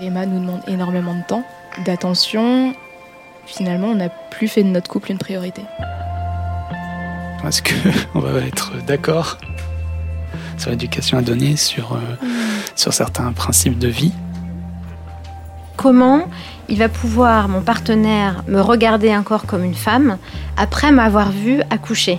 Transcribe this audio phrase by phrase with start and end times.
[0.00, 1.44] Emma nous demande énormément de temps,
[1.84, 2.74] d'attention.
[3.46, 5.62] Finalement, on n'a plus fait de notre couple une priorité.
[7.46, 9.38] Est-ce qu'on va être d'accord
[10.56, 12.26] sur l'éducation à donner, sur, euh,
[12.74, 14.12] sur certains principes de vie
[15.76, 16.22] Comment
[16.68, 20.16] il va pouvoir, mon partenaire, me regarder encore comme une femme
[20.56, 22.18] après m'avoir vu accoucher?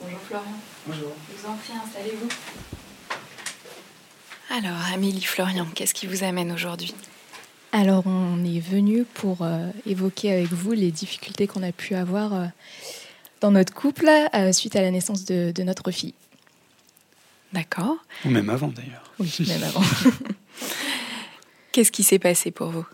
[0.00, 0.46] Bonjour Florian.
[0.86, 1.12] Bonjour.
[1.30, 2.28] Je vous en prie, installez-vous.
[4.50, 6.94] Alors Amélie, Florian, qu'est-ce qui vous amène aujourd'hui?
[7.72, 12.32] Alors, on est venu pour euh, évoquer avec vous les difficultés qu'on a pu avoir
[12.32, 12.46] euh,
[13.40, 16.14] dans notre couple euh, suite à la naissance de, de notre fille.
[17.52, 17.96] D'accord.
[18.24, 19.12] Ou même avant d'ailleurs.
[19.18, 19.82] Oui, même avant.
[21.72, 22.86] Qu'est-ce qui s'est passé pour vous?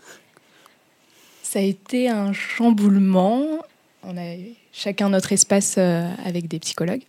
[1.43, 3.63] Ça a été un chamboulement.
[4.03, 7.03] On a eu chacun notre espace euh, avec des psychologues.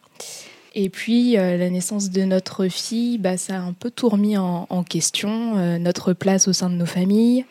[0.77, 4.37] Et puis, euh, la naissance de notre fille, bah, ça a un peu tout remis
[4.37, 5.57] en, en question.
[5.57, 7.45] euh, notre place au sein de nos familles,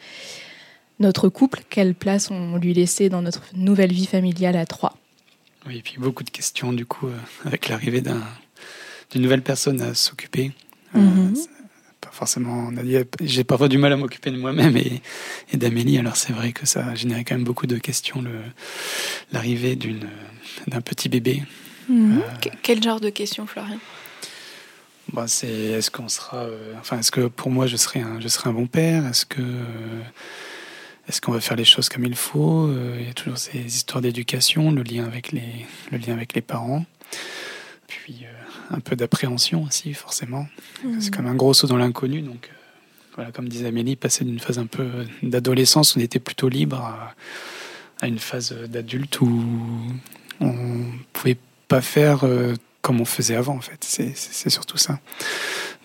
[0.99, 4.97] notre couple, quelle place on lui laissait dans notre nouvelle vie familiale à trois.
[5.65, 8.21] Oui, et puis beaucoup de questions du coup euh, avec l'arrivée d'un,
[9.11, 10.51] d'une nouvelle personne à s'occuper.
[10.93, 11.33] Mhm.
[12.13, 12.67] Forcément.
[12.71, 15.01] on a dit, J'ai parfois du mal à m'occuper de moi-même et,
[15.51, 15.97] et d'Amélie.
[15.97, 18.21] Alors c'est vrai que ça a généré quand même beaucoup de questions.
[18.21, 18.31] Le,
[19.31, 20.07] l'arrivée d'une,
[20.67, 21.43] d'un petit bébé.
[21.87, 23.77] Que- Quel genre de questions, Florian?
[25.11, 28.27] Bah, c'est est-ce qu'on sera euh, enfin est-ce que pour moi je serai un je
[28.29, 29.05] serai un bon père?
[29.05, 30.01] Est-ce que euh,
[31.09, 32.67] est-ce qu'on va faire les choses comme il faut?
[32.67, 36.33] Euh, il y a toujours ces histoires d'éducation le lien avec les le lien avec
[36.33, 36.85] les parents
[37.87, 38.32] puis euh,
[38.73, 40.47] un peu d'appréhension aussi forcément
[40.99, 42.55] c'est comme un gros saut dans l'inconnu donc euh,
[43.15, 44.87] voilà comme disait Amélie passer d'une phase un peu
[45.21, 47.13] d'adolescence où on était plutôt libre à,
[48.01, 49.43] à une phase d'adulte où
[50.39, 53.77] on pouvait pas faire euh, comme on faisait avant en fait.
[53.81, 54.99] C'est, surtout ça.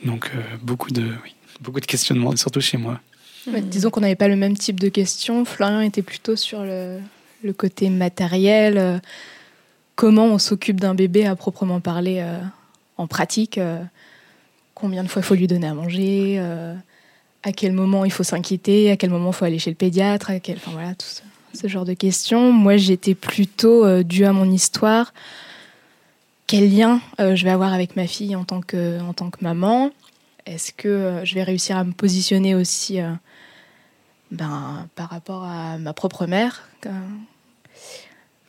[0.04, 3.00] Donc euh, beaucoup de oui, beaucoup de questionnements, surtout chez moi.
[3.47, 5.44] Ouais, disons qu'on n'avait pas le même type de questions.
[5.44, 6.98] Florian était plutôt sur le,
[7.43, 8.77] le côté matériel.
[8.78, 8.98] euh,
[9.94, 12.38] comment on s'occupe d'un bébé à proprement parler euh,
[12.98, 13.82] en pratique euh,
[14.78, 16.75] Combien de fois il faut lui donner à manger euh,
[17.42, 20.31] À quel moment il faut s'inquiéter À quel moment il faut aller chez le pédiatre.
[20.31, 21.06] Enfin voilà, tout
[21.53, 22.53] ce, genre de questions.
[22.53, 25.12] Moi, j'étais plutôt euh, dû à mon histoire.
[26.47, 28.98] Quel lien euh, je vais avoir avec ma fille en tant que,
[29.41, 29.91] maman?
[30.47, 33.00] Est-ce que je vais réussir à me positionner aussi
[34.30, 36.69] ben, par rapport à ma propre mère.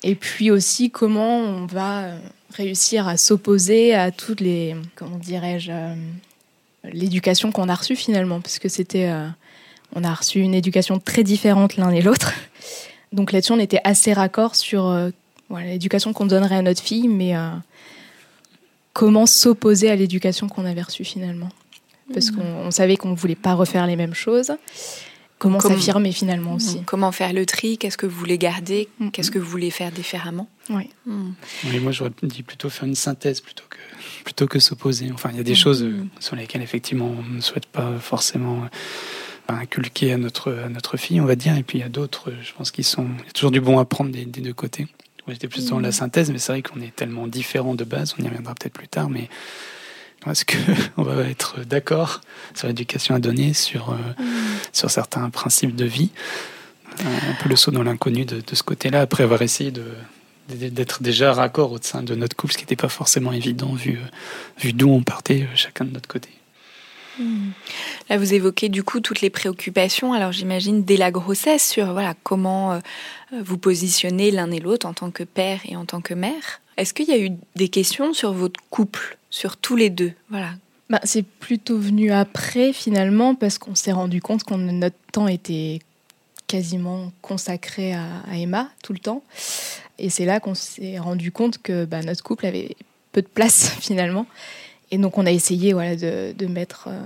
[0.03, 2.19] Et puis aussi comment on va euh,
[2.53, 5.95] réussir à s'opposer à toutes les, comment dirais-je, euh,
[6.91, 9.27] l'éducation qu'on a reçue finalement, parce que c'était, euh,
[9.95, 12.33] on a reçu une éducation très différente l'un et l'autre.
[13.11, 15.09] Donc là-dessus, on était assez raccord sur euh,
[15.49, 17.33] l'éducation qu'on donnerait à notre fille, mais
[18.93, 21.49] comment s'opposer à l'éducation qu'on avait reçue finalement.
[22.13, 24.51] Parce qu'on on savait qu'on ne voulait pas refaire les mêmes choses.
[25.39, 26.81] Comment Comment- s'affirmer finalement aussi.
[26.85, 27.77] Comment faire le tri?
[27.77, 28.87] Qu'est-ce que vous voulez garder?
[28.99, 29.11] Mhm.
[29.11, 30.47] Qu'est-ce que vous voulez faire différemment?
[30.69, 30.89] Oui.
[31.05, 31.33] Mhm.
[31.71, 33.77] Oui, moi j'aurais dit plutôt faire une synthèse plutôt que
[34.25, 35.09] plutôt que s'opposer.
[35.13, 38.63] Enfin, il y a des choses euh, sur lesquelles effectivement on ne souhaite pas forcément
[39.47, 41.57] inculquer à notre, à notre fille, on va dire.
[41.57, 43.07] Et puis il y a d'autres, je pense, qui sont.
[43.19, 44.87] Il y a toujours du bon à prendre des, des deux côtés.
[45.25, 48.15] Moi, j'étais plus dans la synthèse, mais c'est vrai qu'on est tellement différents de base,
[48.19, 49.29] on y reviendra peut-être plus tard, mais
[50.27, 52.21] est-ce qu'on va être d'accord
[52.53, 53.97] sur l'éducation à donner, sur,
[54.73, 56.09] sur certains principes de vie
[56.99, 59.71] Un peu le saut dans l'inconnu de, de, ce côté-là, après avoir essayé
[60.49, 63.99] d'être déjà raccord au sein de notre couple, ce qui n'était pas forcément évident vu,
[64.59, 66.29] vu d'où on partait chacun de notre côté.
[68.09, 70.13] Là, vous évoquez du coup toutes les préoccupations.
[70.13, 72.79] Alors, j'imagine dès la grossesse sur voilà comment euh,
[73.43, 76.61] vous positionnez l'un et l'autre en tant que père et en tant que mère.
[76.79, 80.13] Est-ce qu'il y a eu des questions sur votre couple, sur tous les deux?
[80.29, 80.51] Voilà.
[80.89, 85.79] Bah, c'est plutôt venu après finalement parce qu'on s'est rendu compte que notre temps était
[86.47, 89.23] quasiment consacré à, Emma tout le temps.
[89.99, 92.77] Et c'est là qu'on s'est rendu compte que bah, notre couple avait
[93.11, 94.25] peu de place finalement.
[94.89, 97.01] Et donc on a essayé voilà, de, mettre euh,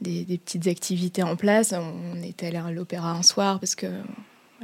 [0.00, 1.74] des, petites activités en place.
[1.74, 3.86] On était allé à l'opéra un soir parce que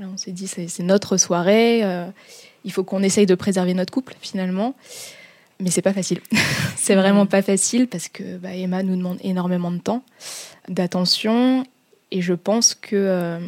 [0.00, 1.84] on s'est dit c'est, c'est notre soirée.
[1.84, 2.06] Euh,
[2.64, 4.74] il faut qu'on essaye de préserver notre couple finalement.
[5.60, 6.20] Mais c'est pas facile.
[6.76, 10.04] c'est vraiment pas facile parce que bah, Emma nous demande énormément de temps,
[10.68, 11.64] d'attention.
[12.10, 13.38] Et je pense que euh,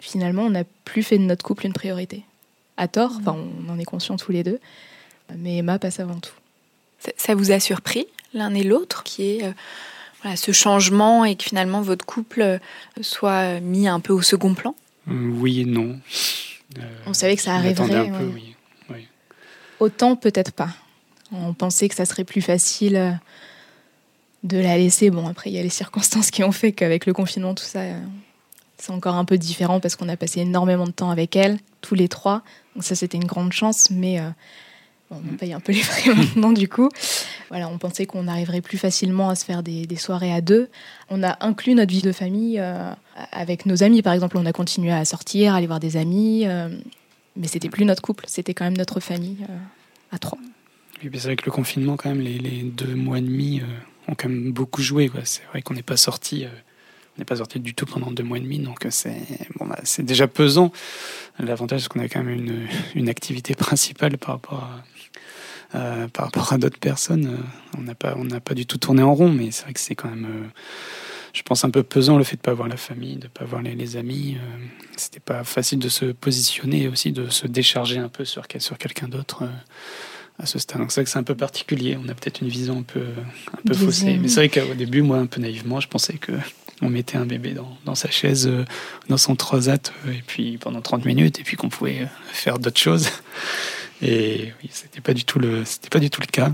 [0.00, 2.22] finalement on n'a plus fait de notre couple une priorité.
[2.76, 4.60] À tort, enfin on en est conscient tous les deux.
[5.36, 6.32] Mais Emma passe avant tout.
[7.00, 9.52] Ça, ça vous a surpris l'un et l'autre, qui est euh,
[10.22, 12.58] voilà, ce changement et que finalement votre couple euh,
[13.00, 14.74] soit mis un peu au second plan?
[15.06, 15.98] Oui et non.
[16.78, 17.94] Euh, on savait que ça arriverait.
[17.94, 18.24] Un peu.
[18.34, 18.47] Oui.
[19.80, 20.70] Autant peut-être pas.
[21.32, 23.18] On pensait que ça serait plus facile
[24.44, 25.10] de la laisser.
[25.10, 27.80] Bon, après, il y a les circonstances qui ont fait qu'avec le confinement, tout ça,
[28.78, 31.94] c'est encore un peu différent parce qu'on a passé énormément de temps avec elle, tous
[31.94, 32.42] les trois.
[32.74, 34.30] Donc ça, c'était une grande chance, mais euh,
[35.10, 36.88] bon, on paye un peu les frais maintenant du coup.
[37.48, 40.70] Voilà, on pensait qu'on arriverait plus facilement à se faire des, soirées à deux.
[41.10, 42.92] On a inclus notre vie de famille euh,
[43.32, 44.38] avec nos amis, par exemple.
[44.38, 46.68] On a continué à sortir, à aller voir des amis, euh,
[47.38, 49.46] mais c'était plus notre couple, c'était quand même notre famille
[50.12, 50.38] à trois.
[51.02, 53.62] Oui, c'est vrai que le confinement, quand même, les, deux mois et demi
[54.08, 55.10] ont quand même beaucoup joué.
[55.24, 56.46] C'est vrai qu'on n'est pas sorti
[57.18, 59.16] n'est pas sorti du tout pendant deux mois et demi, donc c'est
[59.58, 60.72] bon, bah, déjà pesant.
[61.38, 64.70] L'avantage, c'est qu'on a quand même une, activité principale par rapport
[65.72, 67.38] à, euh, d'autres personnes.
[67.76, 70.08] On n'a pas, pas du tout tourné en rond, mais c'est vrai que c'est quand
[70.08, 70.46] même, euh,
[71.32, 73.28] je pense, un peu pesant le fait de ne pas voir la famille, de ne
[73.28, 74.36] pas voir les, les amis.
[74.36, 74.64] Euh,
[74.96, 78.78] C'était pas facile de se positionner et aussi de se décharger un peu sur, sur
[78.78, 79.44] quelqu'un d'autre
[80.38, 80.78] à ce stade.
[80.78, 81.96] Donc c'est vrai que c'est un peu particulier.
[82.02, 83.02] On a peut-être une vision un peu,
[83.52, 84.18] un peu faussée.
[84.18, 86.32] Mais c'est vrai qu'au début, moi, un peu naïvement, je pensais que
[86.80, 88.64] on mettait un bébé dans, dans sa chaise, euh,
[89.08, 92.80] dans son transat, euh, et puis pendant 30 minutes, et puis qu'on pouvait faire d'autres
[92.80, 93.08] choses.
[94.00, 96.52] Et oui, c'était pas du tout le, c'était pas du tout le cas.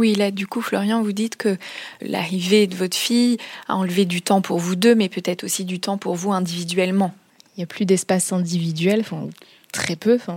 [0.00, 1.58] Oui, là, du coup, Florian, vous dites que
[2.00, 3.36] l'arrivée de votre fille
[3.68, 7.14] a enlevé du temps pour vous deux, mais peut-être aussi du temps pour vous individuellement.
[7.54, 9.28] Il n'y a plus d'espace individuel, enfin,
[9.72, 10.14] très peu.
[10.14, 10.36] Enfin,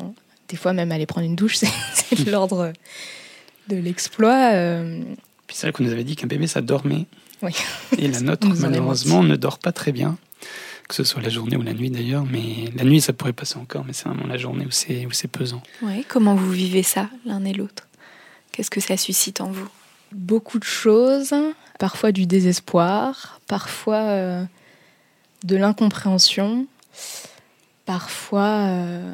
[0.50, 1.56] des fois, même aller prendre une douche,
[1.94, 2.74] c'est de l'ordre
[3.70, 4.52] de l'exploit.
[4.52, 5.02] Euh...
[5.48, 7.06] Puis c'est vrai qu'on nous avait dit qu'un bébé, ça dormait.
[7.42, 7.54] Oui.
[7.98, 10.18] Et la nôtre, malheureusement, ne dort pas très bien,
[10.90, 12.26] que ce soit la journée ou la nuit d'ailleurs.
[12.30, 15.14] Mais la nuit, ça pourrait passer encore, mais c'est vraiment la journée où c'est, où
[15.14, 15.64] c'est pesant.
[15.82, 17.88] Oui, comment vous vivez ça, l'un et l'autre?
[18.54, 19.68] Qu'est-ce que ça suscite en vous?
[20.12, 21.34] Beaucoup de choses,
[21.80, 24.44] parfois du désespoir, parfois euh,
[25.44, 26.68] de l'incompréhension,
[27.88, 29.12] parfois, euh,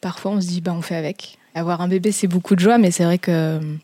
[0.00, 1.38] parfois on se dit bah, on fait avec.
[1.54, 3.78] Avoir un bébé, c'est beaucoup de joie, mais c'est vrai que il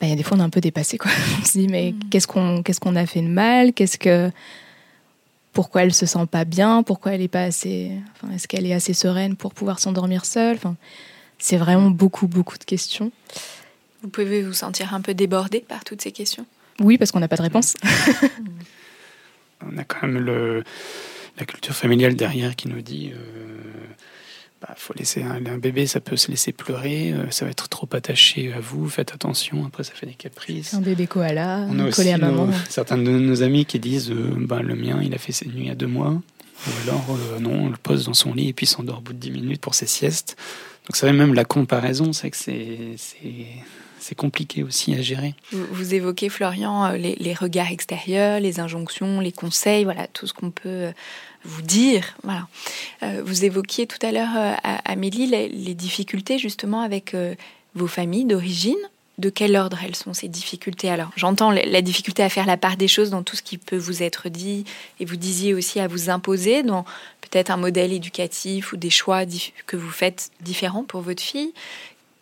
[0.00, 1.10] bah, y a des fois on est un peu dépassé quoi.
[1.40, 2.08] On se dit mais mmh.
[2.10, 3.72] qu'est-ce qu'on qu'est-ce qu'on a fait de mal?
[3.72, 4.30] Qu'est-ce que
[5.52, 6.82] pourquoi elle se sent pas bien?
[6.82, 10.56] Pourquoi elle est pas assez enfin, est-ce qu'elle est assez sereine pour pouvoir s'endormir seule?
[10.56, 10.76] Enfin,
[11.38, 13.12] c'est vraiment beaucoup beaucoup de questions.
[14.02, 16.46] Vous pouvez vous sentir un peu débordé par toutes ces questions?
[16.80, 17.76] Oui, parce qu'on n'a pas de réponse.
[19.66, 20.64] on a quand même le
[21.38, 23.18] la culture familiale derrière qui nous dit euh,
[24.60, 27.68] bah, faut laisser un, un, bébé, ça peut se laisser pleurer, euh, ça va être
[27.68, 30.74] trop attaché à vous, faites attention, après ça fait des caprices.
[30.74, 32.46] Un bébé koala, on a collé à maman.
[32.46, 35.46] Nos, certains de nos amis qui disent euh, bah, le mien, il a fait ses
[35.46, 38.52] nuits à deux mois, ou alors euh, non, on le pose dans son lit et
[38.52, 40.36] puis il s'endort au bout de dix minutes pour ses siestes.
[40.88, 42.96] Donc même la comparaison, c'est que c'est
[44.00, 45.34] c'est compliqué aussi à gérer.
[45.52, 50.50] Vous, évoquez, Florian, les, les, regards extérieurs, les injonctions, les conseils, voilà, tout ce qu'on
[50.50, 50.92] peut
[51.44, 52.14] vous dire.
[52.22, 52.46] Voilà.
[53.02, 54.54] Euh, vous évoquiez tout à l'heure, euh,
[54.84, 57.34] Amélie, les, les, difficultés justement avec euh,
[57.74, 58.78] vos familles d'origine.
[59.18, 60.90] De quel ordre elles sont ces difficultés?
[60.90, 63.76] Alors, j'entends la difficulté à faire la part des choses dans tout ce qui peut
[63.76, 64.64] vous être dit,
[65.00, 66.84] et vous disiez aussi à vous imposer dans
[67.30, 69.22] peut-être un modèle éducatif ou des choix
[69.66, 71.52] que vous faites différents pour votre fille.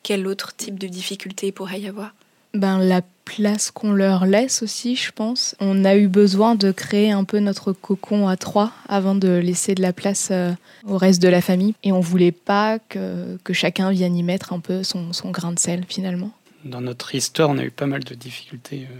[0.02, 2.12] Quel autre type de difficulté pourrait y avoir?
[2.54, 5.54] Ben, la place qu'on leur laisse aussi, je pense.
[5.60, 9.74] On a eu besoin de créer un peu notre cocon à trois avant de laisser
[9.74, 10.52] de la place euh,
[10.86, 11.74] au reste de la famille.
[11.82, 15.52] Et on voulait pas que, que chacun vienne y mettre un peu son, son, grain
[15.52, 16.30] de sel finalement.
[16.64, 18.94] Dans notre histoire, on a eu pas mal de difficultés euh,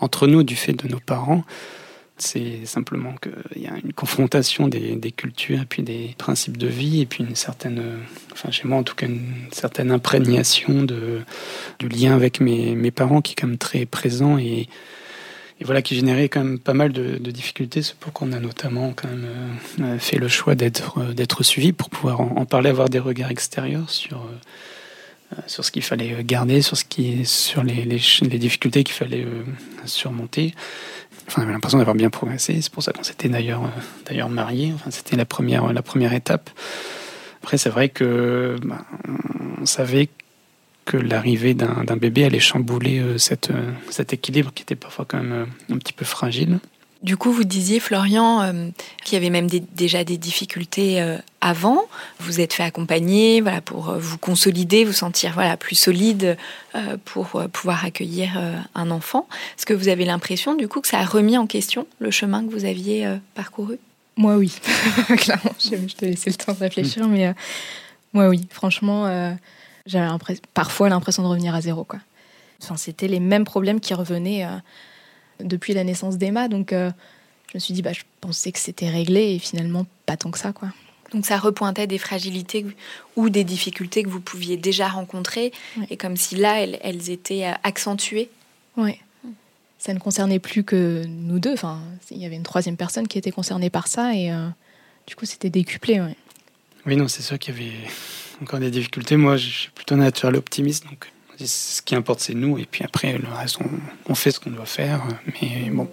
[0.00, 1.44] entre nous du fait de nos parents.
[2.22, 7.00] C'est simplement qu'il y a une confrontation des, cultures et puis des principes de vie
[7.00, 7.82] et puis une certaine,
[8.32, 11.22] enfin chez moi en tout cas, une certaine imprégnation de,
[11.80, 14.68] du lien avec mes, mes parents qui est quand même très présent et,
[15.60, 17.82] et voilà qui générait quand même pas mal de, difficultés.
[17.82, 19.26] C'est pourquoi on a notamment quand même
[19.80, 24.18] euh, fait le choix d'être suivi pour pouvoir en, parler, avoir des regards extérieurs sur
[24.18, 29.24] euh, sur ce qu'il fallait garder, sur ce qui, sur les, les, difficultés qu'il fallait
[29.24, 29.42] euh,
[29.86, 30.54] surmonter.
[31.32, 32.60] Enfin, on avait l'impression d'avoir bien progressé.
[32.60, 34.72] C'est pour ça qu'on s'était d'ailleurs, euh, d'ailleurs mariés.
[34.74, 36.50] Enfin, c'était la première, la première étape.
[37.42, 38.84] Après, c'est vrai que bah,
[39.58, 40.10] on savait
[40.84, 45.22] que l'arrivée d'un, bébé allait chambouler euh, cette, euh, cet équilibre qui était parfois quand
[45.22, 46.58] même un petit peu fragile.
[47.02, 48.68] Du coup, vous disiez, Florian, euh,
[49.04, 51.82] qu'il y avait même des, déjà des difficultés euh, avant.
[52.20, 56.38] Vous êtes fait accompagner voilà, pour euh, vous consolider, vous sentir voilà, plus solide
[56.76, 59.28] euh, pour pouvoir accueillir euh, un enfant.
[59.58, 62.46] Est-ce que vous avez l'impression, du coup, que ça a remis en question le chemin
[62.46, 63.78] que vous aviez parcouru?
[64.16, 64.54] Moi, oui.
[65.16, 67.12] Clairement, je, je te laisser le temps de réfléchir, mmh.
[67.12, 67.34] mais
[68.12, 68.46] moi, oui.
[68.50, 69.36] Franchement,
[69.86, 70.08] j'avais
[70.54, 71.82] parfois l'impression de revenir à zéro.
[71.82, 71.98] Quoi.
[72.62, 74.46] Enfin, C'était les mêmes problèmes qui revenaient
[75.42, 76.48] depuis la naissance d'Emma.
[76.48, 76.90] Donc, euh,
[77.48, 80.38] je me suis dit, bah, je pensais que c'était réglé et finalement, pas tant que
[80.38, 80.52] ça.
[80.52, 80.68] Quoi.
[81.12, 82.66] Donc, ça repointait des fragilités
[83.16, 85.52] ou des difficultés que vous pouviez déjà rencontrer
[85.90, 88.30] et comme si là, elles, elles étaient euh, accentuées.
[88.76, 88.98] Oui.
[89.78, 91.52] Ça ne concernait plus que nous deux.
[91.52, 91.80] Enfin,
[92.10, 94.48] il y avait une troisième personne qui était concernée par ça et euh,
[95.06, 96.00] du coup, c'était décuplé.
[96.00, 96.16] Ouais.
[96.86, 97.72] Oui, non, c'est sûr qu'il y avait
[98.40, 99.16] encore des difficultés.
[99.16, 101.11] Moi, je suis plutôt naturel optimiste, donc
[101.46, 102.58] ce qui importe, c'est nous.
[102.58, 103.58] Et puis après, le reste,
[104.08, 105.02] on, fait ce qu'on doit faire.
[105.26, 105.88] Mais bon,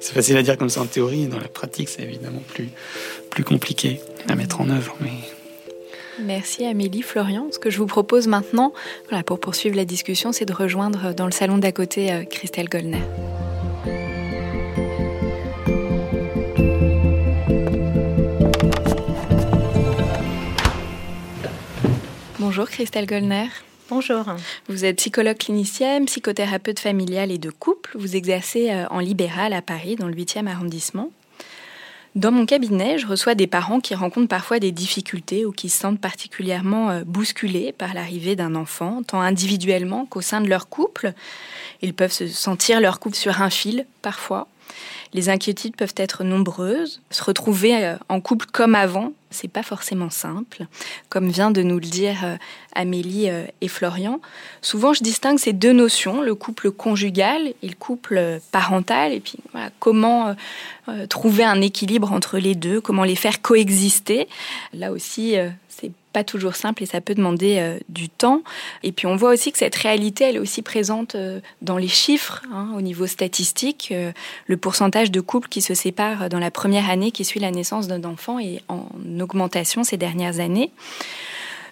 [0.00, 1.26] c'est facile à dire comme ça en théorie.
[1.26, 2.68] Dans la pratique, c'est évidemment plus,
[3.30, 4.96] plus compliqué à mettre en œuvre.
[6.20, 7.48] Merci Amélie, Florian.
[7.52, 8.72] Ce que je vous propose maintenant,
[9.08, 12.68] voilà, pour poursuivre la discussion, c'est de rejoindre dans le salon d'à côté euh, Christelle
[12.68, 13.02] Goldner.
[22.40, 23.48] Bonjour Christelle Goldner.
[23.90, 24.22] Bonjour.
[24.68, 27.96] Vous êtes psychologue clinicienne, psychothérapeute familiale et de couple.
[27.98, 31.10] Vous exercez en libéral à Paris, dans le 8e arrondissement.
[32.14, 35.78] Dans mon cabinet, je reçois des parents qui rencontrent parfois des difficultés ou qui se
[35.78, 41.14] sentent particulièrement bousculés par l'arrivée d'un enfant, tant individuellement qu'au sein de leur couple.
[41.80, 44.48] Ils peuvent se sentir leur couple sur un fil, parfois.
[45.12, 47.00] Les inquiétudes peuvent être nombreuses.
[47.10, 50.66] Se retrouver en couple comme avant, c'est pas forcément simple.
[51.08, 52.38] Comme vient de nous le dire
[52.74, 53.28] Amélie
[53.60, 54.20] et Florian,
[54.62, 59.38] souvent je distingue ces deux notions, le couple conjugal et le couple parental, et puis
[59.78, 60.34] comment
[60.88, 64.26] euh, trouver un équilibre entre les deux, comment les faire coexister.
[64.72, 65.50] Là aussi, euh,
[65.80, 68.42] c'est pas toujours simple et ça peut demander euh, du temps.
[68.82, 71.88] Et puis on voit aussi que cette réalité, elle est aussi présente euh, dans les
[71.88, 73.90] chiffres, hein, au niveau statistique.
[73.92, 74.12] Euh,
[74.46, 77.88] le pourcentage de couples qui se séparent dans la première année qui suit la naissance
[77.88, 78.88] d'un enfant est en
[79.20, 80.70] augmentation ces dernières années.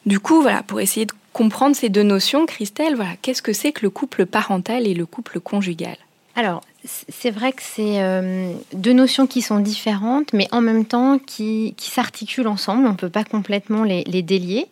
[0.04, 3.72] Du coup, voilà, pour essayer de comprendre ces deux notions, Christelle, voilà, qu'est-ce que c'est
[3.72, 5.96] que le couple parental et le couple conjugal?
[6.36, 11.18] Alors, c'est vrai que c'est euh, deux notions qui sont différentes, mais en même temps
[11.18, 12.86] qui, qui s'articulent ensemble.
[12.86, 14.66] On ne peut pas complètement les, les, délier.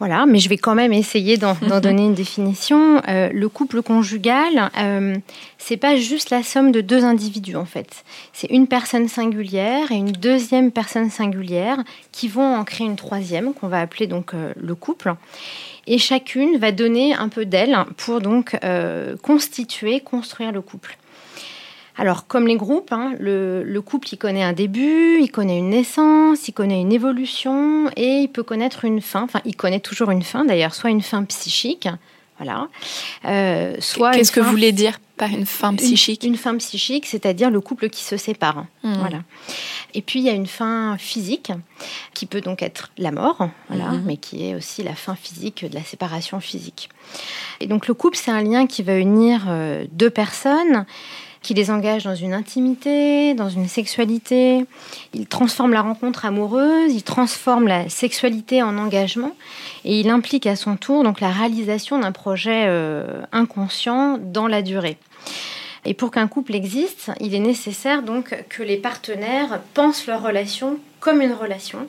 [0.00, 3.02] Voilà, mais je vais quand même essayer d'en donner une définition.
[3.06, 5.14] Euh, le couple conjugal, euh,
[5.58, 8.02] c'est pas juste la somme de deux individus en fait.
[8.32, 11.78] C'est une personne singulière et une deuxième personne singulière
[12.12, 15.14] qui vont en créer une troisième qu'on va appeler donc euh, le couple.
[15.86, 20.96] Et chacune va donner un peu d'elle pour donc euh, constituer, construire le couple.
[22.00, 25.68] Alors, comme les groupes, hein, le, le, couple, il connaît un début, il connaît une
[25.68, 29.24] naissance, il connaît une évolution et il peut connaître une fin.
[29.24, 31.88] Enfin, il connaît toujours une fin, d'ailleurs, soit une fin psychique,
[32.38, 32.68] voilà.
[33.26, 37.04] Euh, soit Qu'est-ce que vous voulez dire par une fin psychique une, une, fin psychique,
[37.04, 38.64] c'est-à-dire le couple qui se sépare.
[38.82, 38.94] Mmh.
[38.94, 39.18] Voilà.
[39.92, 41.52] Et puis il y a une fin physique
[42.14, 44.02] qui peut donc être la mort, voilà, mmh.
[44.06, 46.88] mais qui est aussi la fin physique de la séparation physique.
[47.60, 50.86] Et donc le couple, c'est un lien qui va unir euh, deux personnes
[51.42, 54.66] qui les engage dans une intimité, dans une sexualité.
[55.14, 59.32] Il transforme la rencontre amoureuse, il transforme la sexualité en engagement
[59.84, 64.62] et il implique à son tour donc la réalisation d'un projet euh, inconscient dans la
[64.62, 64.98] durée.
[65.86, 70.78] Et pour qu'un couple existe, il est nécessaire donc que les partenaires pensent leur relation
[71.00, 71.88] comme une relation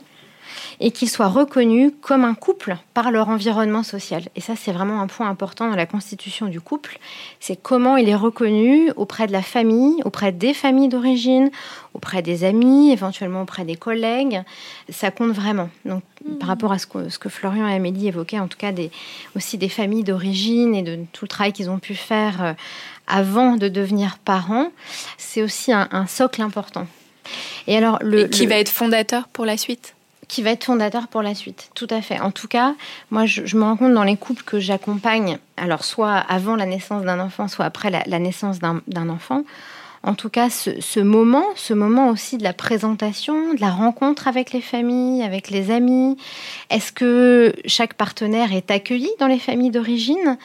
[0.80, 4.24] et qu'ils soient reconnus comme un couple par leur environnement social.
[4.36, 7.00] Et ça, c'est vraiment un point important dans la constitution du couple.
[7.40, 11.52] C'est comment il est reconnu auprès de la famille, auprès des familles d'origine,
[11.94, 14.42] auprès des amis, éventuellement auprès des collègues.
[14.90, 15.70] Ça compte vraiment.
[15.86, 16.04] Donc,
[16.40, 18.92] par rapport à ce que, ce que, Florian et Amélie évoquaient, en tout cas des,
[19.36, 22.54] aussi des familles d'origine et de tout le travail qu'ils ont pu faire euh,
[23.08, 24.72] avant de devenir parents,
[25.18, 26.88] c'est aussi un, un, socle important.
[27.68, 29.94] Et alors, le, et qui va être fondateur pour la suite?
[30.32, 32.22] Qui va être fondateur pour la suite, tout à fait.
[32.22, 32.74] En tout cas,
[33.10, 37.04] moi, je, me rends compte dans les couples que j'accompagne, alors soit avant la naissance
[37.04, 39.44] d'un enfant, soit après la naissance d'un enfant,
[40.04, 44.52] en tout cas ce, moment, ce moment aussi de la présentation, de la rencontre avec
[44.52, 46.18] les familles, avec les amis.
[46.70, 50.38] Est-ce que chaque partenaire est accueilli dans les familles d'origine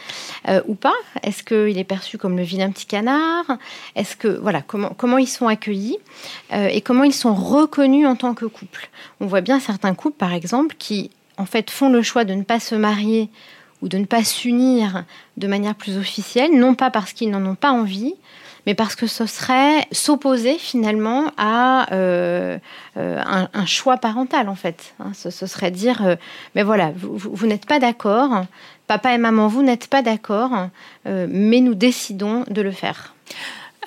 [0.49, 0.95] euh, ou pas?
[1.23, 3.47] Est-ce qu'il est perçu comme le vilain petit canard?
[3.95, 5.99] Est-ce que voilà comment ils sont accueillis
[6.53, 8.91] euh, et comment ils sont reconnus en tant que couple?
[9.21, 12.43] On voit bien certains couples, par exemple, qui en fait font le choix de ne
[12.43, 13.31] pas se marier
[13.83, 15.05] ou de ne pas s'unir
[15.37, 18.15] de manière plus officielle, non pas parce qu'ils n'en ont pas envie,
[18.67, 22.59] mais parce que ce serait s'opposer finalement à euh,
[22.97, 24.95] euh, un, choix parental en fait.
[24.99, 26.17] Hein, ce, serait dire, euh,
[26.55, 28.45] mais voilà, vous, n'êtes pas d'accord,
[28.89, 30.51] papa et maman, vous n'êtes pas d'accord,
[31.05, 33.15] mais nous décidons de le faire.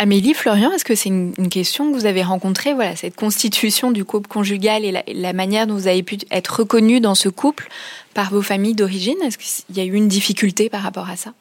[0.01, 4.05] Amélie, Florian, est-ce que c'est une, question que vous avez rencontrée, voilà, cette constitution du
[4.05, 7.67] couple conjugal et la, manière dont vous avez pu être reconnu dans ce couple
[8.13, 9.17] par vos familles d'origine?
[9.25, 11.33] Est-ce qu'il y a eu une difficulté par rapport à ça?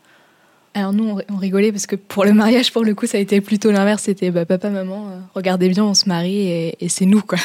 [0.79, 3.41] Alors nous, on rigolait parce que pour le mariage, pour le coup, ça a été
[3.41, 4.05] plutôt l'inverse.
[4.05, 7.39] C'était bah, papa, maman, euh, regardez bien, on se marie et, et c'est nous, quoi.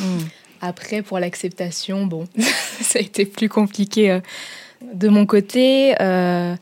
[0.00, 0.18] Mm.
[0.60, 2.26] Après, pour l'acceptation, bon,
[2.80, 4.20] ça a été plus compliqué euh,
[4.94, 5.94] de mon côté.
[6.00, 6.54] Euh,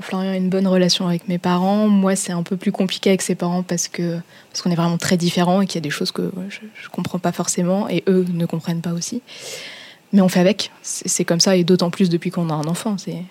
[0.00, 1.86] Florian a une bonne relation avec mes parents.
[1.86, 4.18] Moi, c'est un peu plus compliqué avec ses parents parce que
[4.50, 6.88] parce qu'on est vraiment très différents et qu'il y a des choses que je, je
[6.88, 9.22] comprends pas forcément et eux ne comprennent pas aussi.
[10.12, 10.72] Mais on fait avec.
[10.82, 12.98] C'est comme ça et d'autant plus depuis qu'on a un enfant.
[12.98, 13.22] C'est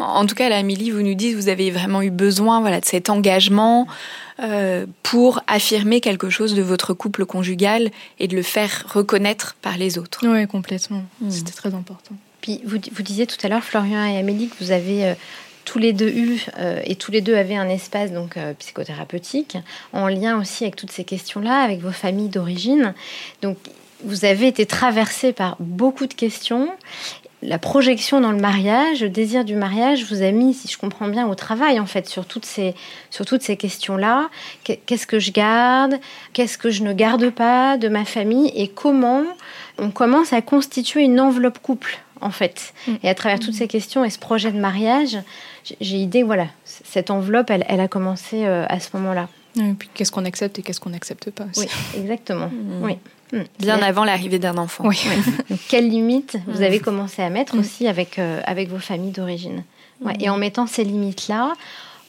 [0.00, 2.84] en tout cas, là, Amélie, vous nous dites vous avez vraiment eu besoin voilà, de
[2.84, 3.86] cet engagement
[4.40, 9.76] euh, pour affirmer quelque chose de votre couple conjugal et de le faire reconnaître par
[9.78, 10.20] les autres.
[10.22, 11.04] Oui, complètement.
[11.20, 11.30] Mmh.
[11.30, 12.14] C'était très important.
[12.40, 15.14] Puis vous, vous disiez tout à l'heure, Florian et Amélie, que vous avez euh,
[15.68, 19.58] tous les deux eu euh, et tous les deux avaient un espace donc euh, psychothérapeutique
[19.92, 22.94] en lien aussi avec toutes ces questions-là, avec vos familles d'origine.
[23.42, 23.58] Donc
[24.02, 26.70] vous avez été traversé par beaucoup de questions
[27.42, 31.08] la projection dans le mariage, le désir du mariage vous a mis, si je comprends
[31.08, 32.74] bien, au travail en fait sur toutes ces,
[33.10, 34.28] sur toutes ces questions-là.
[34.64, 35.98] Qu'est-ce que je garde?
[36.32, 38.50] Qu'est-ce que je ne garde pas de ma famille?
[38.56, 39.22] Et comment
[39.78, 42.74] on commence à constituer une enveloppe couple en fait?
[42.86, 42.94] Mm.
[43.04, 45.18] Et à travers toutes ces questions et ce projet de mariage,
[45.80, 49.28] j'ai idée, voilà, cette enveloppe, elle, elle a commencé euh, à ce moment-là.
[49.56, 51.68] Et puis qu'est-ce qu'on accepte et qu'est-ce qu'on n'accepte pas aussi.
[51.94, 52.50] Oui, exactement.
[52.58, 52.84] Mmh.
[52.84, 52.96] Oui.
[53.32, 53.38] Mmh.
[53.58, 54.84] Bien avant l'arrivée d'un enfant.
[54.86, 55.00] Oui.
[55.68, 57.58] quelles limites vous avez commencé à mettre mmh.
[57.58, 59.64] aussi avec, euh, avec vos familles d'origine?
[60.00, 60.14] Ouais.
[60.20, 61.54] Et en mettant ces limites-là,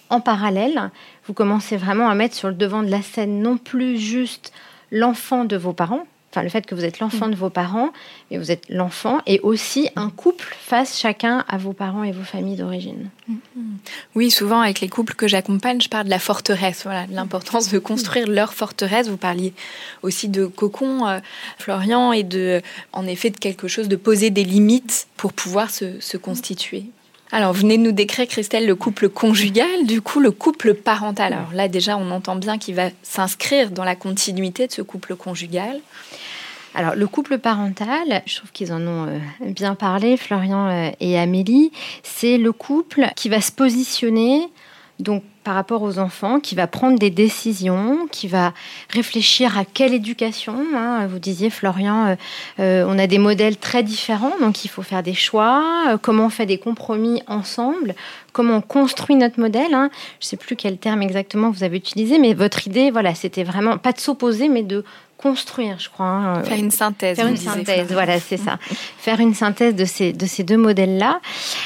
[0.09, 0.91] en parallèle,
[1.27, 4.51] vous commencez vraiment à mettre sur le devant de la scène non plus juste
[4.91, 7.31] l'enfant de vos parents, enfin le fait que vous êtes l'enfant mmh.
[7.31, 7.89] de vos parents,
[8.29, 12.23] mais vous êtes l'enfant et aussi un couple face chacun à vos parents et vos
[12.23, 13.09] familles d'origine.
[13.27, 13.35] Mmh.
[14.15, 17.69] Oui, souvent avec les couples que j'accompagne, je parle de la forteresse, voilà, de l'importance
[17.69, 19.07] de construire leur forteresse.
[19.07, 19.53] Vous parliez
[20.03, 21.19] aussi de cocon, euh,
[21.57, 22.61] Florian, et de,
[22.93, 26.85] en effet, de quelque chose, de poser des limites pour pouvoir se, se constituer.
[27.31, 31.33] Alors, vous venez de nous décrire, Christelle, le couple conjugal, du coup, le couple parental.
[31.33, 35.15] Alors là, déjà, on entend bien qu'il va s'inscrire dans la continuité de ce couple
[35.15, 35.79] conjugal.
[36.75, 41.17] Alors, le couple parental, je trouve qu'ils en ont euh, bien parlé, Florian euh, et
[41.17, 41.71] Amélie,
[42.03, 44.49] c'est le couple qui va se positionner
[44.99, 48.53] donc par rapport aux enfants, qui va prendre des décisions, qui va
[48.89, 50.53] réfléchir à quelle éducation.
[50.75, 52.17] Hein, vous disiez, Florian,
[52.59, 55.97] euh, on a des modèles très différents, donc il faut faire des choix.
[56.01, 57.95] Comment on fait des compromis ensemble
[58.33, 59.89] Comment on construit notre modèle hein.
[60.19, 63.45] Je ne sais plus quel terme exactement vous avez utilisé, mais votre idée, voilà, c'était
[63.45, 64.83] vraiment pas de s'opposer, mais de
[65.21, 66.05] construire, je crois.
[66.05, 66.43] Hein.
[66.43, 67.17] Faire une synthèse.
[67.17, 68.57] Faire une synthèse, voilà, c'est ça.
[68.97, 71.19] Faire une synthèse de ces, de ces deux modèles-là.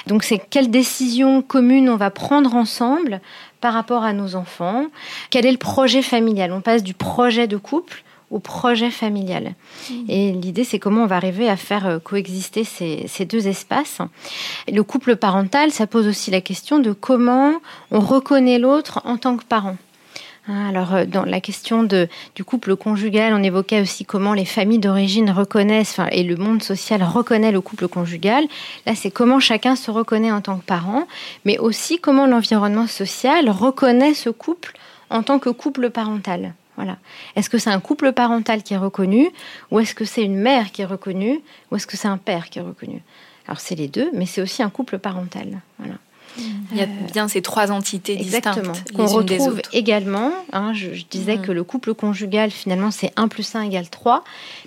[0.07, 3.21] Donc, c'est quelles décisions communes on va prendre ensemble
[3.61, 4.87] par rapport à nos enfants?
[5.29, 6.51] Quel est le projet familial?
[6.51, 9.53] On passe du projet de couple au projet familial.
[9.89, 9.93] Mmh.
[10.09, 13.99] Et l'idée, c'est comment on va arriver à faire euh, coexister ces, ces, deux espaces.
[14.67, 17.53] Le couple parental, ça pose aussi la question de comment
[17.91, 19.77] on reconnaît l'autre en tant que parent.
[20.47, 25.31] Alors, euh, dans la question du couple conjugal, on évoquait aussi comment les familles d'origine
[25.31, 28.45] reconnaissent, et le monde social reconnaît le couple conjugal.
[28.85, 31.07] Là, c'est comment chacun se reconnaît en tant que parent,
[31.45, 34.73] mais aussi comment l'environnement social reconnaît ce couple
[35.09, 36.53] en tant que couple parental.
[36.75, 36.97] Voilà.
[37.35, 39.29] Est-ce que c'est un couple parental qui est reconnu,
[39.71, 41.39] ou est-ce que c'est une mère qui est reconnue,
[41.71, 43.01] ou est-ce que c'est un père qui est reconnu?
[43.47, 45.61] Alors c'est les deux, mais c'est aussi un couple parental.
[45.77, 45.95] Voilà.
[46.71, 48.71] Il y a bien ces trois entités Exactement.
[48.73, 48.91] distinctes.
[48.93, 50.31] Qu'on retrouve également.
[50.51, 51.41] hein, je, je disais Mhm.
[51.45, 54.23] que le couple conjugal, finalement, c'est 1 plus 1 égale 3.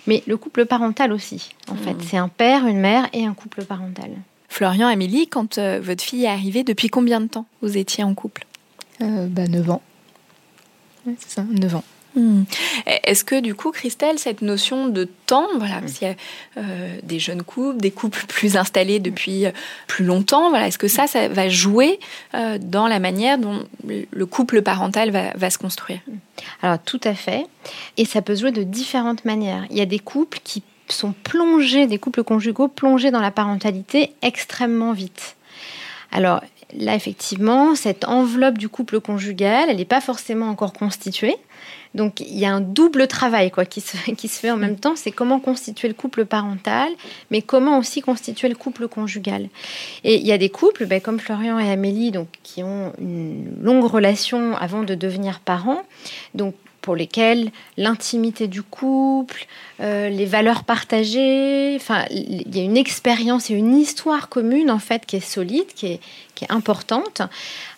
[0.07, 1.97] Mais le couple parental aussi, en fait.
[2.09, 4.11] C'est un père, une mère et un couple parental.
[4.49, 8.15] Florian, Amélie, quand euh, votre fille est arrivée, depuis combien de temps vous étiez en
[8.15, 8.47] couple?
[9.03, 9.83] Euh, bah, 9 ans.
[11.07, 11.85] Ouais, c'est ça, 9 ans.
[12.17, 12.45] Hmm.
[12.87, 16.15] Est-ce que du coup, Christelle, cette notion de temps, voilà, s'il y a
[16.57, 19.51] euh, des jeunes couples, des couples plus installés depuis euh,
[19.87, 22.01] plus longtemps, voilà, est-ce que ça, ça va jouer
[22.35, 26.01] euh, dans la manière dont le couple parental va, va se construire?
[26.63, 27.47] Alors, tout à fait.
[27.99, 29.67] Et ça peut se jouer de différentes manières.
[29.71, 34.13] Il y a des couples qui sont plongés, des couples conjugaux plongés dans la parentalité
[34.23, 35.37] extrêmement vite.
[36.13, 36.41] Alors,
[36.75, 41.37] là, effectivement, cette enveloppe du couple conjugal, elle n'est pas forcément encore constituée.
[41.97, 43.97] Donc, il y a un double travail qui, se,
[44.39, 44.95] fait en même temps.
[44.97, 46.91] C'est comment constituer le couple parental,
[47.31, 49.49] mais comment aussi constituer le couple conjugal.
[50.05, 53.85] Et il y a des couples, ben, comme Florian et Amélie, qui ont une longue
[53.85, 55.83] relation avant de devenir parents.
[56.35, 56.55] Donc,
[56.87, 59.49] pour lesquels l'intimité du couple,
[59.81, 64.79] euh, les valeurs partagées, enfin, il y a une expérience et une histoire commune en
[64.79, 66.01] fait qui est solide, qui est,
[66.37, 67.23] qui est importante.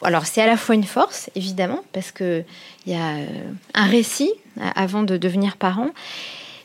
[0.02, 2.44] Alors c'est à la fois une force évidemment parce que
[2.84, 3.26] il y a euh,
[3.72, 5.88] un récit euh, avant de devenir parent.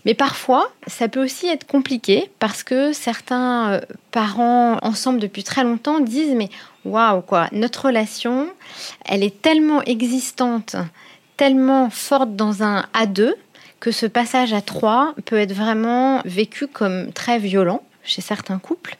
[0.03, 3.79] Mais parfois, ça peut aussi être compliqué parce que certains
[4.11, 6.49] parents ensemble depuis très longtemps disent mais
[6.83, 8.49] waouh quoi, notre relation,
[9.05, 10.75] elle est tellement existante,
[11.43, 13.33] tellement forte dans un A2
[13.81, 18.95] que ce passage à 3 peut être vraiment vécu comme très violent chez certains couples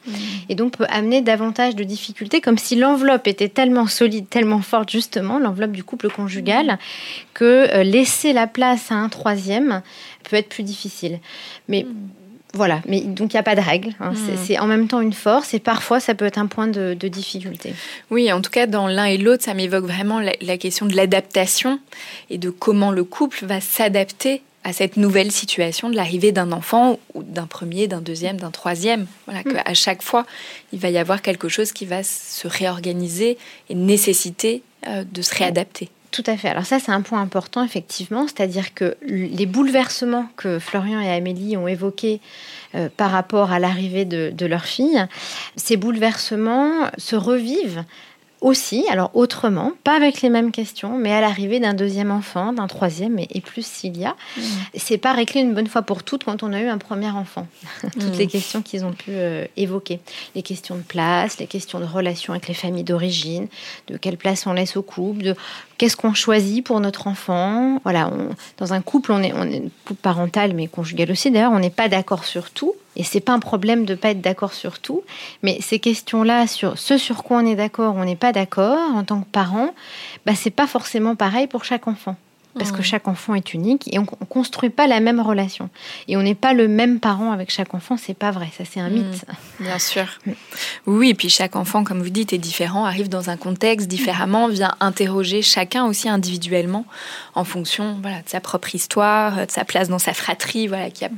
[0.50, 4.90] et donc peut amener davantage de difficultés comme si l'enveloppe était tellement solide, tellement forte
[4.92, 6.80] justement, l'enveloppe du couple conjugal,
[7.34, 9.82] que euh, laisser la place à un troisième
[10.30, 11.20] peut être plus difficile.
[11.70, 11.86] Mais
[12.54, 13.94] voilà, mais donc il n'y a pas de règle.
[14.00, 14.12] hein.
[14.12, 14.38] Mm.
[14.46, 17.08] C'est- en même temps une force et parfois ça peut être un point de, de
[17.08, 17.74] difficulté.
[18.12, 20.96] Oui, en tout cas, dans l'un et l'autre, ça m'évoque vraiment la, la question de
[20.96, 21.80] l'adaptation
[22.30, 26.98] et de comment le couple va s'adapter à cette nouvelle situation de l'arrivée d'un enfant
[27.16, 29.08] ou d'un premier, d'un deuxième, d'un troisième.
[29.26, 30.26] Voilà, qu'à chaque fois,
[30.72, 33.38] il va y avoir quelque chose qui va se réorganiser
[33.70, 35.89] et nécessiter euh, de se réadapter.
[36.13, 36.47] Tout à fait.
[36.47, 41.58] Alors ça, c'est un point important, effectivement, c'est-à-dire que les bouleversements que Florian et Amélie
[41.58, 42.21] ont évoqués
[42.76, 45.04] euh, par rapport à l'arrivée de, de leur fille,
[45.56, 47.84] ces bouleversements se revivent
[48.43, 52.67] aussi, alors autrement, pas avec les mêmes questions, mais à l'arrivée d'un deuxième enfant, d'un
[52.67, 54.17] troisième et, plus s'il y a.
[54.76, 57.47] C'est pas réglé une bonne fois pour toutes quand on a eu un premier enfant.
[57.93, 58.17] Toutes Mm.
[58.17, 60.02] les questions qu'ils ont pu euh, évoquer.
[60.36, 63.47] Les questions de place, les questions de relation avec les familles d'origine,
[63.88, 65.36] de quelle place on laisse au couple, de
[65.84, 67.82] qu'est-ce qu'on choisit pour notre enfant.
[67.84, 71.30] Voilà, on- dans un couple, on est, on est couple parental, mais conjugal aussi.
[71.30, 72.74] D'ailleurs, on n'est pas d'accord sur tout.
[72.96, 75.04] Et c'est pas un problème de pas être d'accord sur tout.
[75.41, 79.04] Mais ces questions-là, sur ce sur quoi on est d'accord, on n'est pas d'accord en
[79.04, 79.74] tant que parent,
[80.26, 82.15] bah, c'est pas forcément pareil pour chaque enfant.
[82.58, 85.70] Parce que chaque enfant est unique et on ne construit pas la même relation.
[86.08, 88.80] Et on n'est pas le même parent avec chaque enfant, c'est pas vrai, ça c'est
[88.80, 88.94] un Mm.
[88.94, 89.26] mythe.
[89.60, 90.06] Bien sûr.
[90.86, 94.48] Oui, et puis chaque enfant, comme vous dites, est différent, arrive dans un contexte différemment,
[94.50, 96.86] vient interroger chacun aussi individuellement
[97.34, 101.06] en fonction voilà, de sa propre histoire, de sa place dans sa fratrie, voilà, qui
[101.06, 101.10] a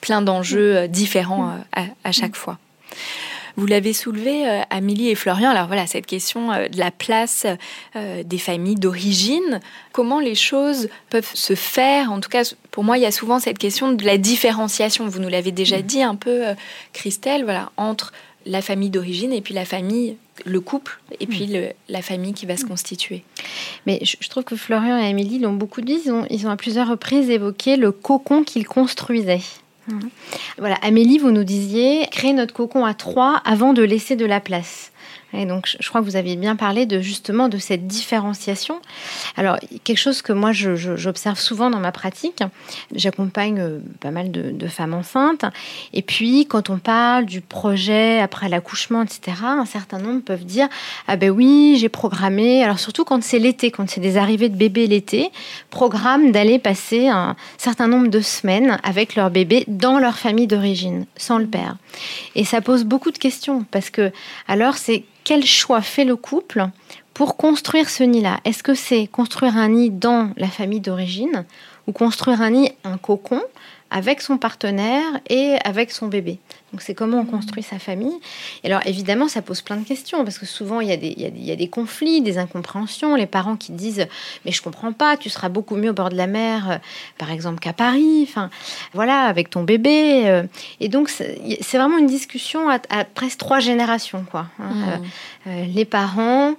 [0.00, 2.58] plein d'enjeux euh, différents euh, à, à chaque fois.
[3.60, 5.50] Vous l'avez soulevé, euh, Amélie et Florian.
[5.50, 7.44] Alors voilà, cette question euh, de la place
[7.94, 9.60] euh, des familles d'origine,
[9.92, 12.10] comment les choses peuvent se faire?
[12.10, 15.06] En tout cas, pour moi, il y a souvent cette question de la différenciation.
[15.08, 16.40] Vous nous l'avez déjà dit un peu,
[16.94, 18.14] Christelle, voilà, entre
[18.46, 22.46] la famille d'origine et puis la famille, le couple, et puis le- la famille qui
[22.46, 23.24] va se constituer.
[23.84, 26.50] Mais je, je trouve que Florian et Amélie l'ont beaucoup dit, ils ont, ils ont
[26.50, 29.42] à plusieurs reprises évoqué le cocon qu'ils construisaient.
[30.58, 34.40] Voilà, Amélie, vous nous disiez créer notre cocon à trois avant de laisser de la
[34.40, 34.89] place.
[35.32, 38.80] Et donc, je, crois que vous aviez bien parlé de justement de cette différenciation.
[39.36, 42.42] Alors, quelque chose que moi j'observe souvent dans ma pratique,
[42.94, 45.44] j'accompagne euh, pas mal de, de femmes enceintes.
[45.92, 50.68] Et puis, quand on parle du projet après l'accouchement, etc., un certain nombre peuvent dire
[51.06, 52.62] ah ben oui, j'ai programmé.
[52.62, 55.30] Alors surtout quand c'est l'été, quand c'est des arrivées de bébés l'été,
[55.70, 61.06] programme d'aller passer un certain nombre de semaines avec leur bébé dans leur famille d'origine,
[61.16, 61.76] sans le père.
[62.34, 64.12] Et ça pose beaucoup de questions parce que
[64.48, 66.66] alors c'est quel choix fait le couple
[67.14, 71.44] pour construire ce nid-là Est-ce que c'est construire un nid dans la famille d'origine
[71.86, 73.40] ou construire un nid, un cocon
[73.90, 76.38] avec son partenaire et avec son bébé.
[76.72, 78.14] Donc c'est comment on construit sa famille.
[78.62, 81.14] Et alors évidemment, ça pose plein de questions parce que souvent il y, a des,
[81.16, 83.16] il, y a des, conflits, des incompréhensions.
[83.16, 84.06] Les parents qui disent
[84.44, 86.76] mais je comprends pas, tu seras beaucoup mieux au bord de la mer, euh,
[87.18, 88.24] par exemple qu'à Paris.
[88.28, 88.50] Enfin
[88.94, 90.28] voilà, avec ton bébé.
[90.28, 90.44] Euh.
[90.78, 94.46] Et donc c'est vraiment une discussion à, presque trois générations quoi.
[94.58, 94.70] Hein.
[94.70, 95.02] Mmh.
[95.48, 96.54] Euh, les parents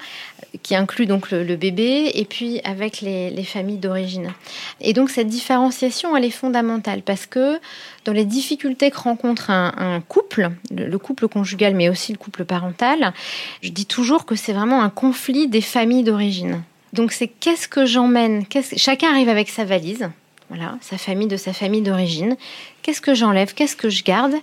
[0.64, 4.34] qui incluent donc le, bébé et puis avec les, les familles d'origine.
[4.82, 7.60] Et donc cette différenciation elle est fondamentale parce que
[8.06, 13.14] dans les difficultés que rencontre un, couple, le, couple conjugal, mais aussi le couple parental,
[13.62, 16.64] je dis toujours que c'est vraiment un conflit des familles d'origine.
[16.94, 18.46] Donc c'est qu'est-ce que j'emmène?
[18.76, 20.10] Chacun arrive avec sa valise,
[20.54, 22.36] voilà, sa famille de sa famille d'origine.
[22.82, 23.54] Qu'est-ce que j'enlève?
[23.54, 24.34] Qu'est-ce que je garde?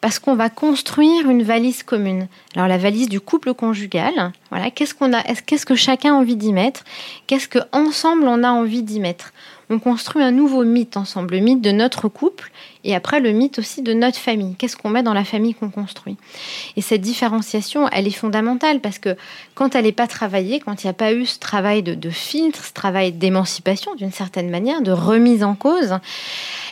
[0.00, 2.28] Parce qu'on va construire une valise commune.
[2.54, 6.36] Alors la valise du couple conjugal, voilà, qu'est-ce qu'on a Qu'est-ce que chacun a envie
[6.36, 6.84] d'y mettre?
[7.26, 9.32] Qu'est-ce que ensemble on a envie d'y mettre?
[9.68, 12.52] On construit un nouveau mythe ensemble, le mythe de notre couple
[12.86, 14.54] et après le mythe aussi de notre famille.
[14.54, 16.16] Qu'est-ce qu'on met dans la famille qu'on construit?
[16.76, 19.16] Et cette différenciation, elle est fondamentale parce que
[19.56, 22.64] quand elle n'est pas travaillée, quand il n'y a pas eu ce travail de, filtre,
[22.64, 25.98] ce travail d'émancipation d'une certaine manière, de remise en cause,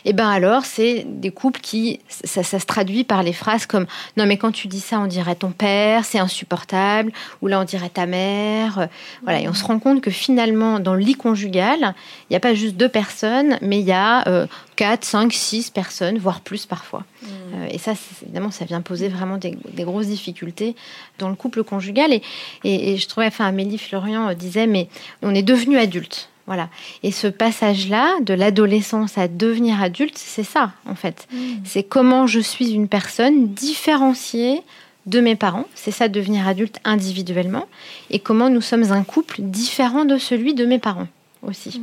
[0.05, 3.87] et eh ben alors c'est des couples qui ça, se traduit par les phrases comme
[4.17, 7.63] non mais quand tu dis ça on dirait ton père c'est insupportable ou là on
[7.63, 8.87] dirait ta mère
[9.23, 11.95] voilà et on se rend compte que finalement dans le lit conjugal
[12.29, 15.69] il n'y a pas juste deux personnes mais il y a euh, 4, 5, 6
[15.71, 17.05] personnes, voire plus parfois.
[17.21, 17.27] Mm.
[17.27, 20.75] Euh, et ça, évidemment, ça vient poser vraiment des, grosses difficultés
[21.19, 22.11] dans le couple conjugal.
[22.13, 22.21] Et,
[22.63, 24.87] et, je trouvais, enfin, Amélie Florian disait, mais
[25.21, 26.29] on est devenu adulte.
[26.47, 26.69] Voilà.
[27.01, 31.27] Et ce passage-là, de l'adolescence à devenir adulte, c'est ça, en fait.
[31.31, 31.37] Mm.
[31.63, 34.61] C'est comment je suis une personne différenciée
[35.05, 37.67] de mes parents, c'est ça devenir adulte individuellement,
[38.09, 41.07] et comment nous sommes un couple différent de celui de mes parents
[41.43, 41.79] aussi.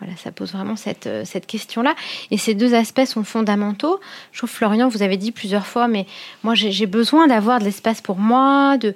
[0.00, 1.94] Voilà, ça pose vraiment cette, euh, cette question-là.
[2.30, 3.98] Et ces deux aspects sont fondamentaux.
[4.32, 6.06] Je trouve, Florian, vous avez dit plusieurs fois, mais
[6.42, 8.94] moi, j'ai besoin d'avoir de l'espace pour moi, de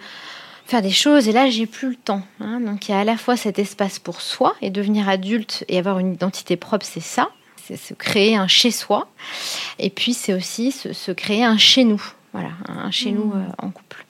[0.67, 1.27] faire des choses.
[1.29, 2.23] Et là, j'ai plus le temps.
[2.41, 2.61] Hein.
[2.61, 5.79] Donc, il y a à la fois cet espace pour soi et devenir adulte et
[5.79, 7.31] avoir une identité propre, c'est ça.
[7.65, 9.09] C'est se créer un chez soi.
[9.79, 12.03] Et puis, c'est aussi se, créer un chez nous.
[12.33, 13.47] Voilà, un chez nous mmh.
[13.49, 14.05] euh, en couple.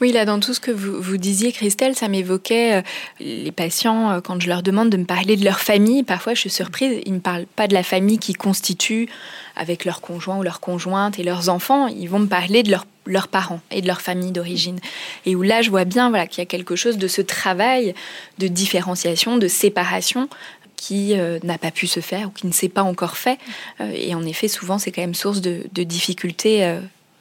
[0.00, 2.82] Oui, là, dans tout ce que vous, vous disiez, Christelle, ça m'évoquait euh,
[3.20, 6.40] les patients, euh, quand je leur demande de me parler de leur famille, parfois je
[6.40, 9.08] suis surprise, ils ne me parlent pas de la famille qui constitue
[9.56, 12.74] avec leur conjoint ou leur conjointe et leurs enfants, ils vont me parler de
[13.06, 14.78] leurs parents et de leur famille d'origine.
[15.26, 17.94] Et où là, je vois bien voilà, qu'il y a quelque chose de ce travail
[18.38, 20.28] de différenciation, de séparation
[20.76, 23.38] qui euh, n'a pas pu se faire ou qui ne s'est pas encore fait.
[23.80, 26.78] et en effet, souvent, c'est quand même source de, de difficultés.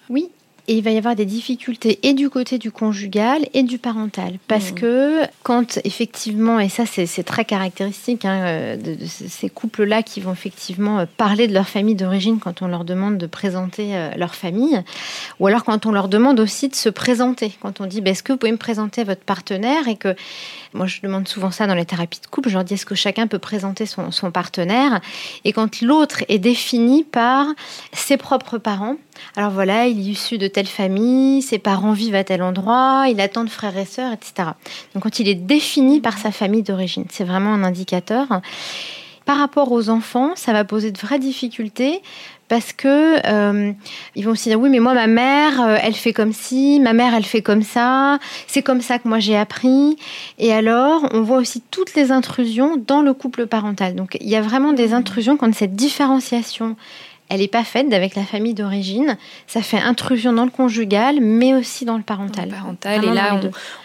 [0.10, 0.30] Oui,
[0.68, 4.38] et il va y avoir des difficultés et du côté du conjugal et du parental.
[4.48, 4.76] Parce mmh.
[4.76, 10.34] que quand effectivement, et ça c'est très caractéristique hein, euh, de, ces couples-là qui vont
[10.34, 14.36] effectivement euh, parler de leur famille d'origine quand on leur demande de présenter euh, leur
[14.36, 14.82] famille,
[15.40, 18.24] ou alors quand on leur demande aussi de se présenter, quand on dit bah, est-ce
[18.24, 20.16] que vous pouvez me présenter votre partenaire et que
[20.74, 22.96] moi je demande souvent ça dans les thérapies de couple, je leur dis est-ce que
[22.96, 25.02] chacun peut présenter son, son partenaire?
[25.44, 27.48] Et quand l'autre est défini par
[27.94, 28.96] ses propres parents,
[29.36, 33.20] alors voilà, il est issu de telle famille, ses parents vivent à tel endroit, il
[33.22, 34.50] a tant de frères et sœurs, etc.
[34.94, 38.28] Donc quand il est défini par sa famille d'origine, c'est vraiment un indicateur.
[39.28, 42.02] Par rapport aux enfants, ça va poser de vraies difficultés
[42.48, 43.74] parce que euh,
[44.16, 46.94] ils vont aussi dire oui mais moi ma mère euh, elle fait comme ci, ma
[46.94, 49.98] mère elle fait comme ça, c'est comme ça que moi j'ai appris
[50.40, 53.96] et alors on voit aussi toutes les intrusions dans le couple parental.
[53.96, 56.78] Donc il y a vraiment des intrusions quand cette différenciation
[57.30, 59.18] elle n'est pas faite avec la famille d'origine.
[59.48, 62.50] Ça fait intrusion dans le conjugal, mais aussi dans le parental.
[62.50, 63.40] parental et là,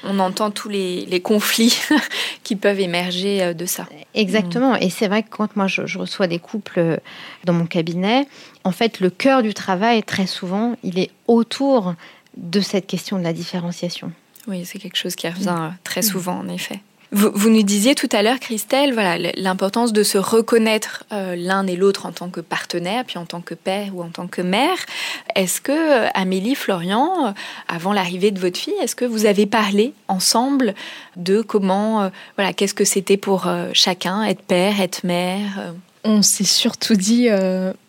[0.04, 1.78] on, entend tous les, conflits
[2.44, 3.86] qui peuvent émerger euh, de ça.
[4.14, 4.76] Exactement.
[4.76, 6.96] Et c'est vrai que quand moi je, reçois des couples euh,
[7.44, 8.26] dans mon cabinet,
[8.64, 11.94] en fait, le cœur du travail, très souvent, il est autour
[12.36, 14.12] de cette question de la différenciation.
[14.46, 16.80] Oui, c'est quelque chose qui revient très souvent, en effet.
[17.14, 21.76] Vous, nous disiez tout à l'heure, Christelle, voilà, l'importance de se reconnaître euh, l'un et
[21.76, 24.78] l'autre en tant que partenaire, puis en tant que père ou en tant que mère.
[25.36, 27.30] Est-ce que, euh, Amélie, Florian, euh,
[27.68, 30.74] avant l'arrivée de votre fille, est-ce que vous avez parlé ensemble
[31.16, 36.94] de comment, voilà, qu'est-ce que c'était pour chacun, être père, être mère On s'est surtout
[36.94, 37.28] dit,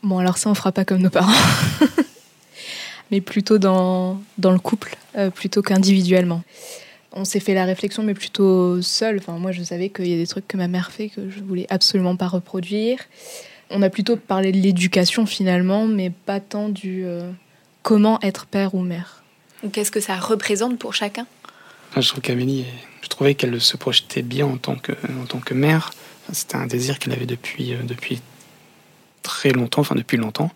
[0.03, 1.31] bon alors ça on fera pas comme nos parents.
[3.11, 4.97] mais plutôt dans, dans le couple,
[5.33, 6.41] plutôt qu'individuellement
[7.13, 9.17] on s'est fait la réflexion, mais plutôt seul.
[9.19, 11.41] Enfin, moi, je savais qu'il y a des trucs que ma mère fait que je
[11.41, 12.99] voulais absolument pas reproduire.
[13.69, 17.31] On a plutôt parlé de l'éducation finalement, mais pas tant du euh,
[17.81, 19.23] comment être père ou mère.
[19.71, 21.25] Qu'est-ce que ça représente pour chacun?
[21.95, 22.65] Je trouve qu'Amélie,
[23.01, 25.91] je trouvais qu'elle se projetait bien en tant que, en tant que mère.
[26.31, 28.21] C'était un désir qu'elle avait depuis, euh, depuis
[29.23, 30.51] très longtemps, enfin depuis longtemps.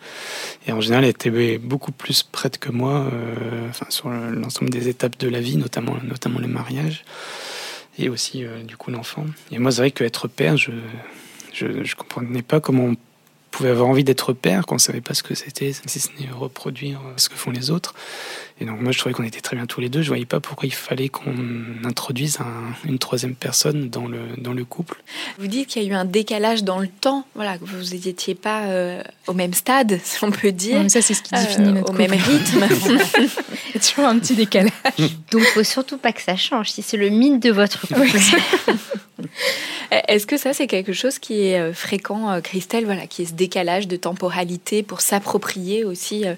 [0.67, 4.87] Et en général, elle était beaucoup plus prête que moi, euh, enfin sur l'ensemble des
[4.89, 7.03] étapes de la vie, notamment, notamment le mariage
[7.99, 9.25] et aussi euh, du coup l'enfant.
[9.51, 10.71] Et moi, c'est vrai qu'être père, je,
[11.53, 12.95] je, je comprenais pas comment on
[13.57, 16.29] pouvait avoir envie d'être père qu'on ne savait pas ce que c'était, si ce n'est
[16.31, 17.95] reproduire ce que font les autres.
[18.59, 20.01] Et donc moi je trouvais qu'on était très bien tous les deux.
[20.01, 21.33] Je voyais pas pourquoi il fallait qu'on
[21.83, 22.37] introduise
[22.85, 25.01] une troisième personne dans le, dans le couple.
[25.39, 28.35] Vous dites qu'il y a eu un décalage dans le temps, voilà, que vous n'étiez
[28.35, 30.89] pas euh, au même stade, si on peut dire.
[30.89, 31.99] ça c'est ce qui définit euh, notre Au couple.
[31.99, 32.67] même rythme.
[33.19, 34.71] il y a toujours un petit décalage.
[35.31, 36.69] Donc faut surtout pas que ça change.
[36.69, 38.17] Si c'est le mythe de votre couple.
[39.91, 43.25] Est-ce que ça, c'est quelque chose qui est euh, fréquent, euh, Christelle, voilà, qui est
[43.25, 46.35] ce décalage de temporalité pour s'approprier aussi euh,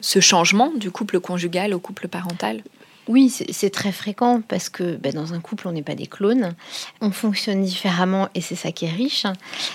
[0.00, 2.62] ce changement du couple conjugal au couple parental?
[3.08, 6.56] Oui, c'est très fréquent parce que ben, dans un couple, on n'est pas des clones.
[7.00, 9.26] On fonctionne différemment et c'est ça qui est riche.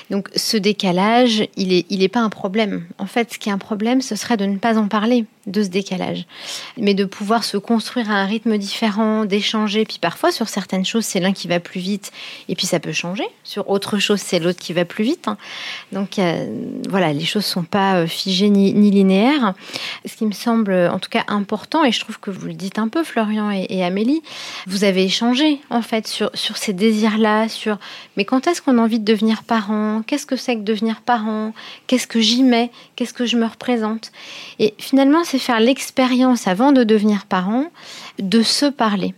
[0.09, 2.85] Donc ce décalage, il n'est il pas un problème.
[2.97, 5.63] En fait, ce qui est un problème, ce serait de ne pas en parler de
[5.63, 6.25] ce décalage,
[6.77, 9.85] mais de pouvoir se construire à un rythme différent, d'échanger.
[9.85, 12.11] Puis parfois, sur certaines choses, c'est l'un qui va plus vite,
[12.47, 13.25] et puis ça peut changer.
[13.43, 15.27] Sur autre chose, c'est l'autre qui va plus vite.
[15.27, 15.37] Hein.
[15.91, 16.45] Donc euh,
[16.89, 19.53] voilà, les choses sont pas euh, figées ni, linéaires.
[20.05, 22.79] Ce qui me semble, en tout cas, important, et je trouve que vous le dites
[22.79, 24.21] un peu, Florian et, et Amélie,
[24.67, 27.77] vous avez échangé en fait sur, sur ces désirs-là, sur
[28.17, 30.03] mais quand est-ce qu'on a envie de devenir parent?
[30.05, 31.53] Qu'est-ce que c'est que devenir parent?
[31.87, 32.71] Qu'est-ce que j'y mets?
[32.95, 34.11] Qu'est-ce que je me représente?
[34.59, 37.67] Et finalement, c'est faire l'expérience avant de devenir parent,
[38.19, 39.15] de se parler.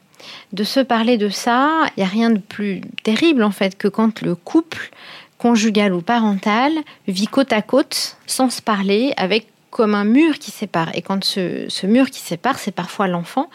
[0.52, 3.88] De se parler de ça, il n'y a rien de plus terrible en fait que
[3.88, 4.92] quand le couple,
[5.40, 6.72] conjugal ou parental,
[7.08, 10.92] vit côte à côte, sans se parler, avec comme un mur qui sépare.
[10.94, 13.50] Et quand ce, ce mur qui sépare, c'est parfois l'enfant.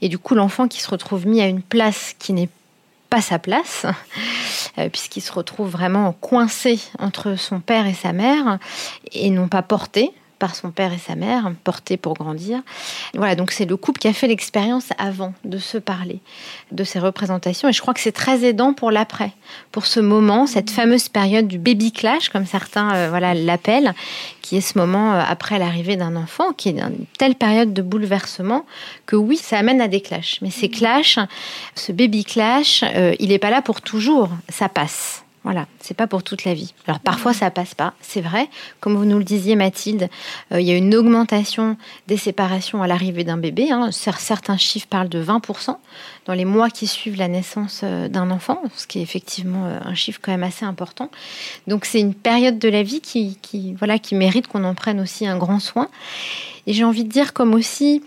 [0.00, 2.48] Et du coup, l'enfant qui se retrouve mis à une place qui n'est
[3.10, 3.84] pas sa place,
[4.78, 8.58] euh, puisqu'il se retrouve vraiment coincé entre son père et sa mère,
[9.12, 12.60] et non pas porté par son père et sa mère, porté pour grandir.
[13.14, 16.20] Voilà, donc c'est le couple qui a fait l'expérience avant de se parler
[16.72, 17.68] de ces représentations.
[17.68, 19.32] Et je crois que c'est très aidant pour l'après,
[19.72, 23.94] pour ce moment, cette fameuse période du baby clash, comme certains euh, voilà l'appellent,
[24.42, 27.82] qui est ce moment euh, après l'arrivée d'un enfant, qui est une telle période de
[27.82, 28.64] bouleversement
[29.06, 30.38] que oui, ça amène à des clashs.
[30.42, 31.18] Mais ces clashs,
[31.74, 35.24] ce baby clash, euh, il n'est pas là pour toujours, ça passe.
[35.44, 36.74] Voilà, c'est pas pour toute la vie.
[36.86, 38.48] Alors parfois ça passe pas, c'est vrai.
[38.80, 40.08] Comme vous nous le disiez Mathilde,
[40.52, 43.70] euh, il y a une augmentation des séparations à l'arrivée d'un bébé.
[43.70, 43.90] Hein.
[43.92, 45.76] Certains chiffres parlent de 20%
[46.26, 49.78] dans les mois qui suivent la naissance euh, d'un enfant, ce qui est effectivement euh,
[49.82, 51.10] un chiffre quand même assez important.
[51.66, 55.00] Donc c'est une période de la vie qui, qui voilà, qui mérite qu'on en prenne
[55.00, 55.88] aussi un grand soin.
[56.66, 58.02] Et j'ai envie de dire comme aussi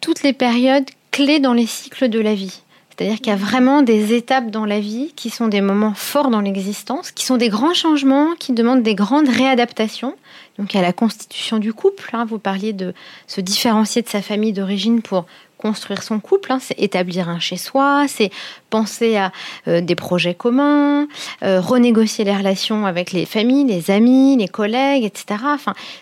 [0.00, 2.60] toutes les périodes clés dans les cycles de la vie.
[2.96, 6.30] C'est-à-dire qu'il y a vraiment des étapes dans la vie qui sont des moments forts
[6.30, 10.14] dans l'existence, qui sont des grands changements, qui demandent des grandes réadaptations.
[10.58, 12.10] Donc il y a la constitution du couple.
[12.12, 12.92] Hein, vous parliez de
[13.26, 15.24] se différencier de sa famille d'origine pour
[15.62, 18.30] construire son couple, hein, c'est établir un chez soi, c'est
[18.68, 19.30] penser à
[19.68, 21.06] euh, des projets communs,
[21.44, 25.40] euh, renégocier les relations avec les familles, les amis, les collègues, etc.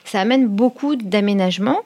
[0.06, 1.80] Ça amène beaucoup d'aménagements.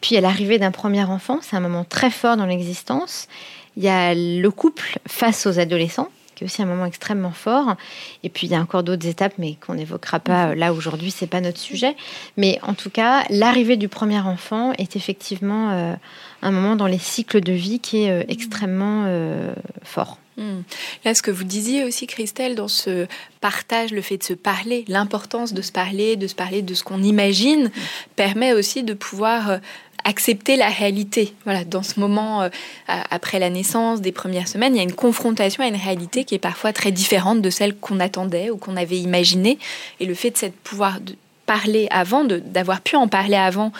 [0.00, 3.28] Puis à l'arrivée d'un premier enfant, c'est un moment très fort dans l'existence.
[3.76, 6.08] Il y a le couple face aux adolescents,
[6.40, 7.76] qui est aussi un moment extrêmement fort.
[8.24, 11.26] Et puis il y a encore d'autres étapes, mais qu'on n'évoquera pas là aujourd'hui, c'est
[11.26, 11.94] pas notre sujet.
[12.36, 15.94] Mais en tout cas, l'arrivée du premier enfant est effectivement euh,
[16.42, 19.52] un moment dans les cycles de vie qui est euh, extrêmement euh,
[19.82, 20.18] fort.
[20.38, 20.62] Hmm.
[21.04, 23.06] Là, ce que vous disiez aussi, Christelle, dans ce
[23.42, 26.82] partage, le fait de se parler, l'importance de se parler, de se parler de ce
[26.82, 27.70] qu'on imagine, mmh.
[28.16, 29.58] permet aussi de pouvoir
[30.04, 31.34] accepter la réalité.
[31.44, 32.48] Voilà, dans ce moment, euh,
[32.86, 36.34] après la naissance, des premières semaines, il y a une confrontation à une réalité qui
[36.34, 39.58] est parfois très différente de celle qu'on attendait ou qu'on avait imaginée.
[40.00, 41.14] Et le fait de cette pouvoir de
[41.46, 43.72] parler avant, d'avoir pu en parler avant,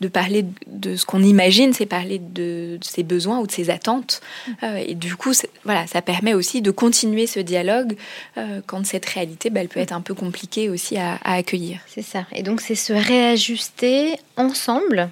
[0.00, 3.70] de parler de ce qu'on imagine, c'est parler de, de, ses besoins ou de ses
[3.70, 4.20] attentes.
[4.62, 5.32] Euh, et du coup,
[5.64, 7.96] voilà, ça permet aussi de continuer ce dialogue
[8.36, 11.80] euh, quand cette réalité, bah, elle peut être un peu compliquée aussi à, à accueillir.
[11.86, 12.26] C'est ça.
[12.32, 15.10] Et donc, c'est se réajuster ensemble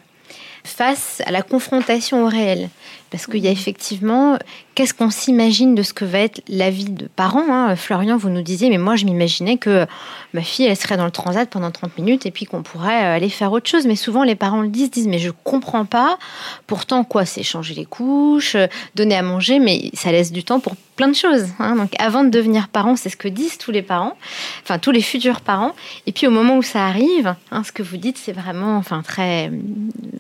[0.64, 2.68] face à la confrontation au réel.
[3.11, 4.38] Parce qu'il y a effectivement,
[4.75, 7.75] qu'est-ce qu'on s'imagine de ce que va être la vie de parents hein?
[7.77, 9.87] Florian, vous nous disiez, mais moi je m'imaginais que
[10.33, 13.29] ma fille, elle serait dans le transat pendant 30 minutes et puis qu'on pourrait aller
[13.29, 13.87] faire autre chose.
[13.87, 16.18] Mais souvent les parents le disent, disent, mais je comprends pas.
[16.66, 18.57] Pourtant, quoi, c'est changer les couches,
[18.94, 21.49] donner à manger, mais ça laisse du temps pour plein de choses.
[21.59, 21.77] Hein?
[21.77, 24.17] Donc avant de devenir parent, c'est ce que disent tous les parents,
[24.63, 25.73] enfin tous les futurs parents.
[26.06, 29.02] Et puis au moment où ça arrive, hein, ce que vous dites, c'est vraiment, enfin
[29.02, 29.50] très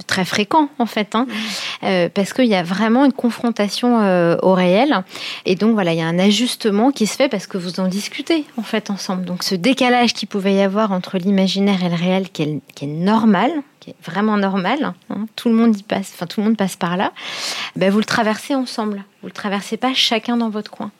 [0.06, 1.14] très fréquent en fait,
[1.84, 5.04] euh, parce qu'il y a vraiment une confrontation euh, au réel.
[5.44, 7.88] Et donc voilà, il y a un ajustement qui se fait parce que vous en
[7.88, 9.24] discutez en fait ensemble.
[9.24, 12.86] Donc ce décalage qui pouvait y avoir entre l'imaginaire et le réel, qui est, qui
[12.86, 16.46] est normal, qui est vraiment normal, hein, tout le monde y passe, enfin tout le
[16.46, 17.12] monde passe par là,
[17.76, 19.04] ben, vous le traversez ensemble.
[19.22, 20.90] Vous le traversez pas chacun dans votre coin.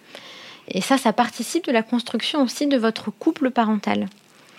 [0.69, 4.07] Et ça, ça participe de la construction aussi de votre couple parental.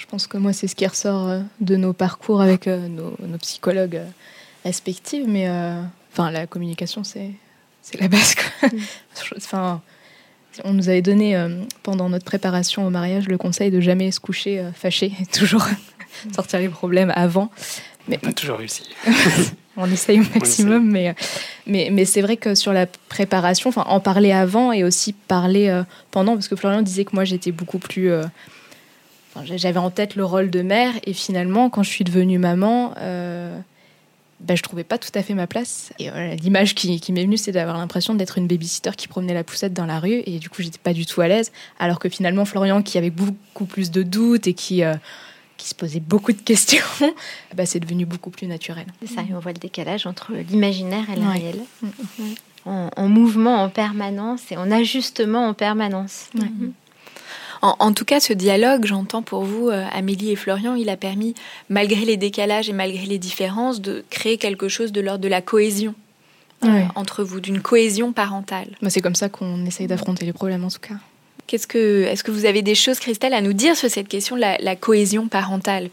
[0.01, 3.37] Je pense que moi, c'est ce qui ressort euh, de nos parcours avec euh, nos,
[3.37, 4.07] psychologues euh,
[4.65, 5.47] respectifs, mais
[6.11, 7.31] enfin, la communication, c'est
[7.81, 8.35] c'est la base.
[8.63, 8.67] Mm.
[9.37, 9.81] enfin,
[10.63, 11.35] on nous avait donné
[11.83, 15.65] pendant notre préparation au mariage le conseil de jamais se coucher fâché et toujours
[16.33, 17.49] sortir les problèmes avant.
[18.07, 18.83] Mais pas toujours réussi.
[19.77, 21.15] on essaye au maximum, mais,
[21.65, 25.69] mais, mais c'est vrai que sur la préparation, enfin, en parler avant et aussi parler
[25.69, 28.11] euh, pendant, parce que Florian disait que moi j'étais beaucoup plus.
[28.11, 28.23] Euh,
[29.43, 32.93] j'avais en tête le rôle de mère, et finalement, quand je suis devenue maman,
[34.41, 35.93] euh, ben, je trouvais pas tout à fait ma place.
[35.99, 39.43] Et l'image qui, qui m'est venue, c'est d'avoir l'impression d'être une babysitter qui promenait la
[39.43, 41.51] poussette dans la rue, et du coup, j'étais pas du tout à l'aise.
[41.79, 44.83] Alors que finalement, Florian, qui avait beaucoup plus de doutes et qui
[45.61, 46.83] qui se posait beaucoup de questions,
[47.55, 48.87] bah, c'est devenu beaucoup plus naturel.
[49.01, 51.59] C'est ça, et on voit le décalage entre l'imaginaire et le réel.
[51.81, 51.87] Mm,
[52.19, 52.89] mm.
[52.95, 56.29] En, mouvement en permanence et en ajustement en permanence.
[56.35, 56.71] Mm,
[57.61, 61.35] en, tout cas, ce dialogue, j'entends pour vous, euh, Amélie et Florian, il a permis,
[61.69, 65.41] malgré les décalages et malgré les différences, de créer quelque chose de l'ordre de la
[65.41, 65.93] cohésion
[66.63, 68.67] euh, entre vous, d'une cohésion parentale.
[68.81, 70.95] Bah, c'est comme ça qu'on essaye d'affronter les problèmes, en tout cas.
[71.51, 74.37] Qu'est-ce que, est-ce que vous avez des choses, Christelle, à nous dire sur cette question
[74.37, 75.89] de la, cohésion parentale?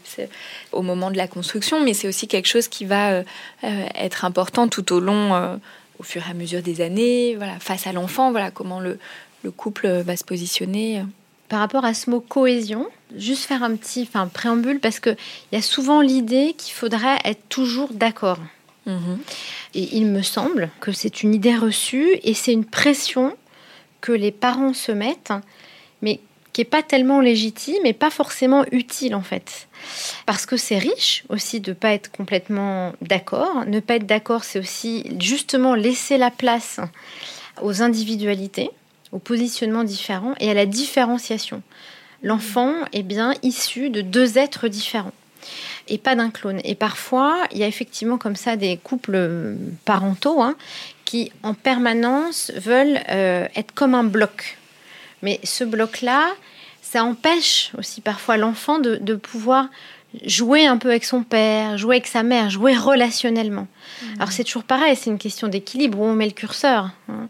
[0.71, 3.23] Au moment de la construction, mais c'est aussi quelque chose qui va euh,
[3.65, 5.57] euh, être important tout au long, euh,
[5.99, 8.99] au fur et à mesure des années, voilà, face à l'enfant, voilà, comment le,
[9.43, 11.03] le, couple va se positionner.
[11.49, 15.17] Par rapport à ce mot cohésion, juste faire un petit enfin, préambule, parce qu'il
[15.51, 18.39] y a souvent l'idée qu'il faudrait être toujours d'accord.
[18.87, 19.17] Mm-hmm.
[19.75, 23.35] Et il me semble que c'est une idée reçue et c'est une pression
[24.01, 25.33] que les parents se mettent,
[26.01, 26.19] mais
[26.53, 29.67] qui est pas tellement légitime et pas forcément utile en fait.
[30.25, 33.65] Parce que c'est riche aussi de pas être complètement d'accord.
[33.65, 36.79] Ne pas être d'accord, c'est aussi justement laisser la place
[37.61, 38.71] aux individualités,
[39.11, 41.61] aux positionnements différents et à la différenciation.
[42.21, 45.13] L'enfant est bien issu de deux êtres différents
[45.87, 46.59] et pas d'un clone.
[46.63, 49.55] Et parfois, il y a effectivement comme ça des couples
[49.85, 50.55] parentaux hein,
[51.05, 54.57] qui en permanence veulent euh, être comme un bloc.
[55.21, 56.29] Mais ce bloc-là,
[56.81, 59.67] ça empêche aussi parfois l'enfant de, pouvoir
[60.25, 63.67] jouer un peu avec son père, jouer avec sa mère, jouer relationnellement.
[64.01, 64.05] Mmh.
[64.17, 66.89] Alors c'est toujours pareil, c'est une question d'équilibre où on met le curseur.
[67.07, 67.27] Hein.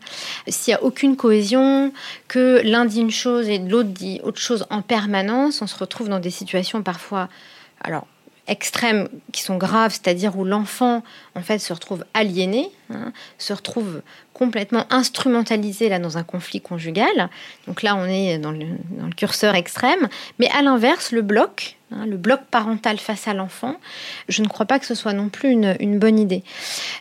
[0.47, 1.91] S'il n'y a aucune cohésion,
[2.27, 6.09] que l'un dit une chose et l'autre dit autre chose en permanence, on se retrouve
[6.09, 7.27] dans des situations parfois,
[7.81, 8.07] alors
[8.49, 11.03] extrêmes qui sont graves, c'est-à-dire où l'enfant
[11.35, 14.01] en fait se retrouve aliéné, hein, se retrouve
[14.33, 17.29] complètement instrumentalisé là dans un conflit conjugal.
[17.67, 18.65] Donc là, on est dans le,
[19.15, 20.07] curseur extrême.
[20.39, 23.75] Mais à l'inverse, le bloc, hein, le bloc parental face à l'enfant,
[24.29, 26.43] je ne crois pas que ce soit non plus une, bonne idée.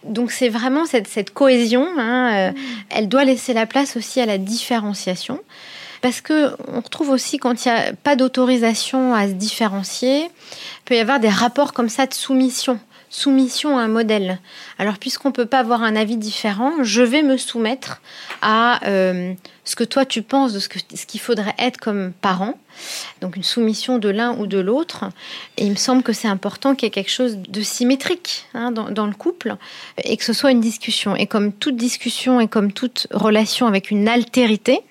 [0.05, 1.87] Donc c'est vraiment cette, cohésion.
[1.97, 2.53] Hein, euh,
[2.91, 5.41] elle doit laisser la place aussi à la différenciation.
[6.01, 10.31] Parce que on retrouve aussi quand il n'y a pas d'autorisation à se différencier,
[10.89, 12.81] peut y avoir des rapports comme ça de soumission
[13.11, 14.39] soumission à un modèle.
[14.79, 18.01] Alors puisqu'on ne peut pas avoir un avis différent, je vais me soumettre
[18.43, 19.33] à euh,
[19.65, 22.59] ce que toi tu penses de ce qu'il faudrait être comme parent.
[23.21, 25.07] Donc une soumission de l'un ou de l'autre.
[25.57, 28.71] Et il me semble que c'est important qu'il y ait quelque chose de symétrique hein,
[28.73, 29.57] dans, le couple
[30.05, 31.17] et que ce soit une discussion.
[31.17, 34.83] Et comme toute discussion et comme toute relation avec une altérité.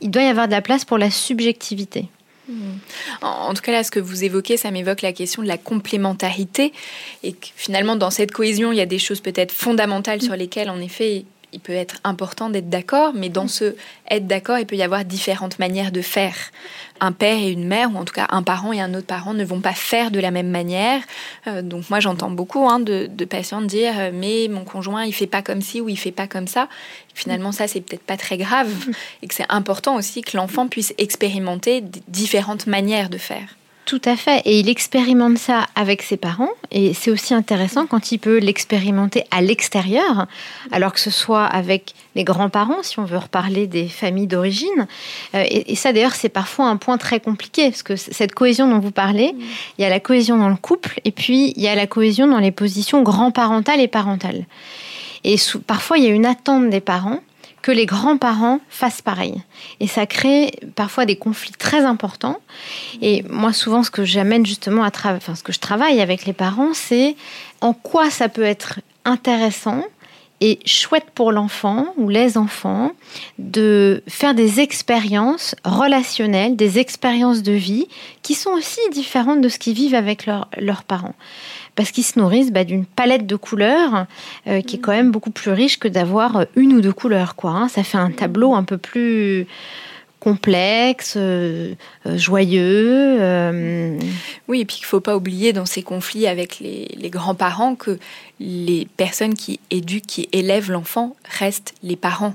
[0.00, 2.08] Il doit y avoir de la place pour la subjectivité.
[2.50, 2.78] Hmm.
[3.22, 6.72] En, tout cas, là, ce que vous évoquez, ça m'évoque la question de la complémentarité.
[7.22, 10.80] Et finalement, dans cette cohésion, il y a des choses peut-être fondamentales sur lesquelles, en
[10.80, 13.74] effet, il peut être important d'être d'accord, mais dans ce
[14.08, 16.34] être d'accord, il peut y avoir différentes manières de faire.
[17.00, 19.34] Un père et une mère, ou en tout cas un parent et un autre parent,
[19.34, 21.02] ne vont pas faire de la même manière.
[21.46, 25.26] Euh, donc moi, j'entends beaucoup hein, de, patients dire euh, mais mon conjoint, il fait
[25.26, 26.68] pas comme ci ou il fait pas comme ça.
[27.14, 28.72] Finalement, ça, c'est peut-être pas très grave,
[29.22, 33.56] et que c'est important aussi que l'enfant puisse expérimenter différentes manières de faire.
[33.86, 34.42] Tout à fait.
[34.44, 36.50] Et il expérimente ça avec ses parents.
[36.70, 40.26] Et c'est aussi intéressant quand il peut l'expérimenter à l'extérieur,
[40.70, 44.86] alors que ce soit avec les grands-parents, si on veut reparler des familles d'origine.
[45.34, 48.78] Euh, et, ça, d'ailleurs, c'est parfois un point très compliqué, parce que cette cohésion dont
[48.78, 49.40] vous parlez, mm.
[49.78, 52.26] il y a la cohésion dans le couple, et puis il y a la cohésion
[52.26, 54.44] dans les positions grand-parentales et parentales.
[55.24, 57.20] Et parfois, il y a une attente des parents
[57.62, 59.42] que les grands-parents fassent pareil.
[59.80, 62.38] Et ça crée parfois des conflits très importants.
[63.02, 66.26] Et moi, souvent, ce que j'amène justement à travers, enfin, ce que je travaille avec
[66.26, 67.16] les parents, c'est
[67.60, 69.84] en quoi ça peut être intéressant
[70.40, 72.92] et chouette pour l'enfant ou les enfants
[73.38, 77.86] de faire des expériences relationnelles, des expériences de vie
[78.22, 81.14] qui sont aussi différentes de ce qu'ils vivent avec leurs parents.
[81.80, 84.04] Parce qu'ils se nourrissent bah, d'une palette de couleurs
[84.46, 87.36] euh, qui est quand même beaucoup plus riche que d'avoir une ou deux couleurs.
[87.36, 87.68] Quoi, hein.
[87.68, 89.46] Ça fait un tableau un peu plus
[90.20, 91.74] complexe, euh,
[92.06, 93.16] euh, joyeux.
[93.20, 93.98] Euh.
[94.48, 97.98] Oui, et puis il ne faut pas oublier dans ces conflits avec les, grands-parents que
[98.38, 102.34] les personnes qui éduquent, qui élèvent l'enfant restent les parents.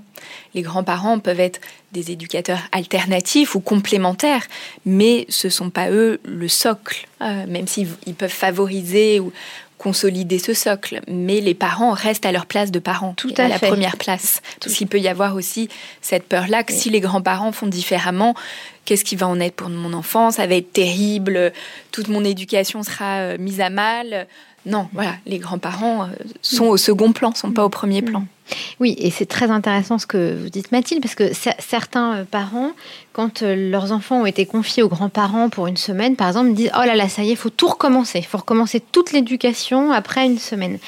[0.55, 1.61] Les grands-parents peuvent être
[1.91, 4.47] des éducateurs alternatifs ou complémentaires,
[4.85, 9.31] mais ce ne sont pas eux le socle, même s'ils peuvent favoriser ou,
[9.85, 13.59] consolider ce socle, mais les parents restent à leur place de parents, tout à, la
[13.59, 14.41] première place.
[14.59, 15.69] Tout Parce qu'il peut y avoir aussi
[16.01, 18.33] cette peur-là que si les grands-parents font différemment,
[18.85, 21.53] qu'est-ce qui va en être pour mon enfant Ça va être terrible,
[21.91, 24.25] toute mon éducation sera euh, mise à mal.
[24.65, 26.07] Non, voilà, les grands-parents euh,
[26.41, 28.25] sont au second plan, sont pas au premier plan.
[28.79, 32.71] Oui, et c'est très intéressant ce que vous dites Mathilde, parce que certains euh, parents,
[33.13, 36.71] quand euh, leurs enfants ont été confiés aux grands-parents pour une semaine, par exemple, disent,
[36.75, 39.91] oh là là, ça y est, il faut tout recommencer, il faut recommencer toute l'éducation
[39.91, 40.79] après une semaine.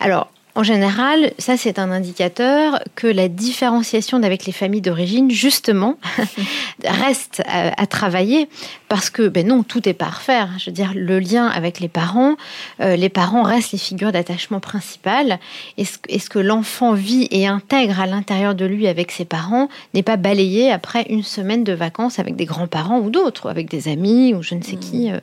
[0.00, 5.98] Alors, en général, ça c'est un indicateur que la différenciation avec les familles d'origine, justement,
[6.84, 8.48] reste à, travailler
[8.88, 10.48] parce que, ben non, tout est pas à refaire.
[10.58, 12.34] Je veux dire, le lien avec les parents,
[12.80, 15.38] euh, les parents restent les figures d'attachement principales.
[15.76, 19.68] Et ce, ce que l'enfant vit et intègre à l'intérieur de lui avec ses parents
[19.94, 23.86] n'est pas balayé après une semaine de vacances avec des grands-parents ou d'autres, avec des
[23.86, 25.12] amis ou je ne sais qui.
[25.12, 25.20] Euh,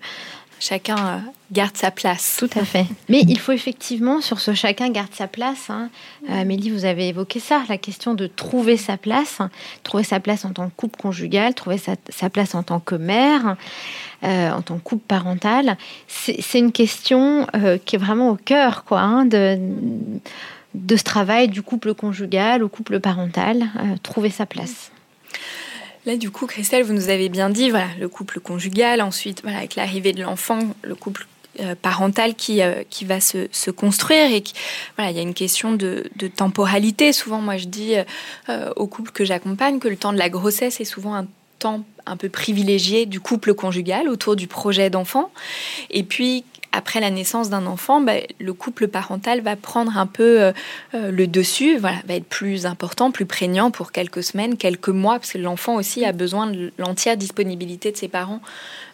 [0.59, 1.19] chacun euh,
[1.51, 2.37] garde sa place.
[2.39, 2.85] Tout à fait.
[3.09, 5.89] Mais il faut effectivement, sur ce chacun garde sa place, hein,
[6.29, 9.39] euh, Amélie, vous avez évoqué ça, la question de trouver sa place,
[9.83, 13.55] trouver sa place en tant que couple conjugal, trouver sa, place en tant que mère,
[14.23, 15.77] euh, en tant que couple parental.
[16.07, 17.47] C'est une question
[17.85, 19.57] qui est vraiment au cœur quoi, hein, de
[20.95, 23.69] ce travail du couple conjugal au couple parental,
[24.03, 24.91] trouver sa place.
[26.05, 29.57] Là, du coup, Christelle, vous nous avez bien dit, voilà, le couple conjugal, ensuite, voilà,
[29.57, 31.25] avec l'arrivée de l'enfant, le couple
[31.61, 34.53] euh, parental qui, euh, va se, construire et qui,
[34.97, 37.11] voilà, il y a une question de, de temporalité.
[37.11, 37.95] Souvent, moi, je dis
[38.49, 41.27] euh, aux couples que j'accompagne que le temps de la grossesse est souvent un
[42.05, 45.31] un peu privilégié du couple conjugal autour du projet d'enfant.
[45.89, 46.43] Et puis,
[46.75, 50.51] après la naissance d'un enfant, bah, le couple parental va prendre un peu euh,
[50.93, 55.15] euh, le dessus, voilà, va être plus important, plus prégnant pour quelques semaines, quelques mois,
[55.15, 58.41] parce que l'enfant aussi a besoin de l'entière disponibilité de ses parents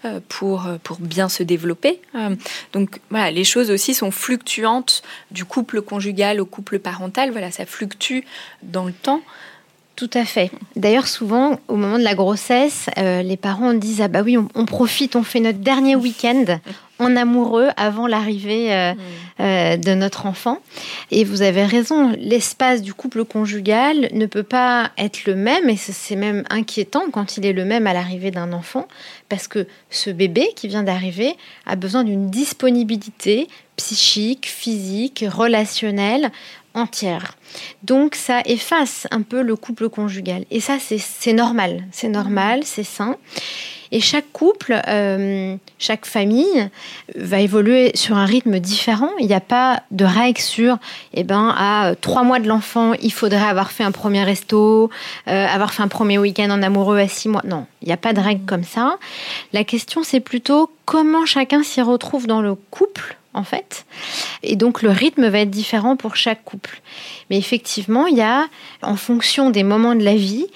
[0.06, 2.00] euh, pour, pour bien se développer.
[2.74, 5.02] donc voilà, les choses aussi sont fluctuantes
[5.32, 8.20] du couple conjugal au couple parental, voilà, ça fluctue
[8.62, 9.22] dans le temps.
[10.02, 10.50] Tout à fait.
[10.76, 15.16] D'ailleurs, souvent, au moment de la grossesse, les parents disent Ah bah oui, on, profite,
[15.16, 16.44] on fait notre dernier week-end,
[17.02, 18.98] en amoureux avant l'arrivée euh, mm.
[19.42, 20.60] euh, de notre enfant.
[21.10, 25.78] Et vous avez raison, l'espace du couple conjugal ne peut pas être le même, et
[25.78, 28.88] c'est même inquiétant quand il est le même à l'arrivée d'un enfant,
[29.30, 31.36] parce que ce bébé qui vient d'arriver
[31.66, 33.48] a besoin d'une disponibilité
[33.78, 36.32] psychique, physique, relationnelle
[36.74, 37.36] entière.
[37.84, 40.46] Donc ça efface un peu le couple conjugal.
[40.52, 41.84] Et ça, c'est normal.
[41.92, 43.18] C'est normal, c'est sain.
[43.94, 46.70] Et chaque couple, euh, chaque famille
[47.16, 49.10] va évoluer sur un rythme différent.
[49.20, 50.78] Il n'y a pas de règle sur,
[51.14, 54.90] eh ben, à trois mois de l'enfant, il faudrait avoir fait un premier resto,
[55.28, 57.42] euh, avoir fait un premier week-end en amoureux à six mois.
[57.44, 58.98] Non, il n'y a pas de règle comme ça.
[59.52, 63.86] La question, c'est plutôt comment chacun s'y retrouve dans le couple en fait.
[64.44, 66.82] Et donc le rythme va être différent pour chaque couple.
[67.32, 68.50] Mais effectivement, il y a,
[68.82, 70.48] en fonction des moments de la vie,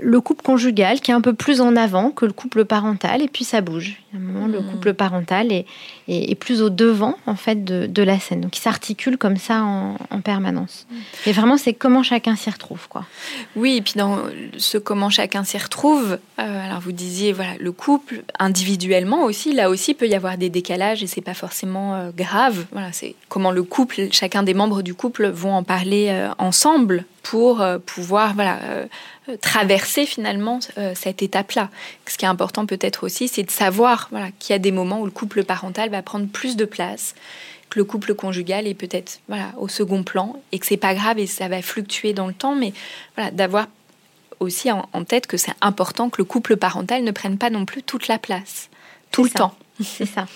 [0.00, 3.26] le couple conjugal qui est un peu plus en avant que le couple parental, et
[3.26, 4.00] puis ça bouge.
[4.14, 4.70] À un moment, le hmm.
[4.70, 5.66] couple parental est,
[6.06, 8.40] est, plus au devant en fait de, la scène.
[8.40, 10.86] Donc il s'articule comme ça en, permanence.
[10.88, 11.30] Hmm.
[11.30, 13.06] Et vraiment, c'est comment chacun s'y retrouve, quoi.
[13.56, 14.18] Oui, et puis dans
[14.56, 19.68] ce comment chacun s'y retrouve, euh, alors vous disiez voilà le couple individuellement aussi, là
[19.68, 22.66] aussi peut y avoir des décalages et c'est pas forcément euh, grave.
[22.70, 27.04] Voilà, c'est comment le couple, chacun des membres du couple vont en parler euh, ensemble
[27.22, 28.86] pour euh, pouvoir voilà, euh,
[29.40, 30.60] traverser finalement
[30.94, 31.68] cette étape-là.
[32.06, 35.00] Ce qui est important peut-être aussi, c'est de savoir voilà, qu'il y a des moments
[35.00, 37.14] où le couple parental va prendre plus de place,
[37.68, 41.18] que le couple conjugal est peut-être voilà, au second plan et que c'est pas grave
[41.18, 42.72] et ça va fluctuer dans le temps, mais
[43.14, 43.68] voilà, d'avoir
[44.40, 47.82] aussi en, tête que c'est important que le couple parental ne prenne pas non plus
[47.82, 48.70] toute la place,
[49.12, 49.54] tout le temps.
[49.82, 50.26] C'est ça.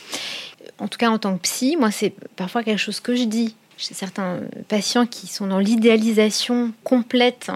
[0.78, 3.56] En tout cas, en tant que psy, moi, c'est parfois quelque chose que je dis
[3.76, 7.50] chez certains patients qui sont dans l'idéalisation complète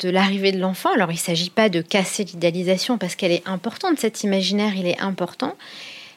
[0.00, 0.92] de l'arrivée de l'enfant.
[0.94, 4.86] Alors il ne s'agit pas de casser l'idéalisation parce qu'elle est importante, cet imaginaire, il
[4.86, 5.56] est important.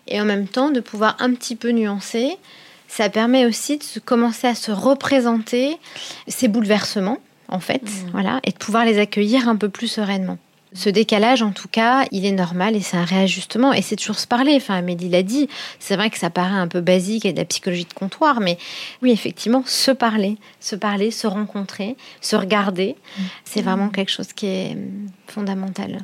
[0.07, 2.37] Et en même temps, de pouvoir un petit peu nuancer,
[2.87, 5.77] ça permet aussi de commencer à se représenter
[6.27, 8.09] ces bouleversements, en fait, mmh.
[8.11, 10.37] voilà, et de pouvoir les accueillir un peu plus sereinement.
[10.73, 13.73] Ce décalage, en tout cas, il est normal et c'est un réajustement.
[13.73, 14.55] Et c'est toujours se parler.
[14.55, 15.49] Enfin, Amélie l'a dit.
[15.79, 18.57] C'est vrai que ça paraît un peu basique et de la psychologie de comptoir, mais
[19.01, 22.95] oui, effectivement, se parler, se parler, se rencontrer, se regarder,
[23.43, 25.99] c'est vraiment quelque chose qui est hum, fondamental.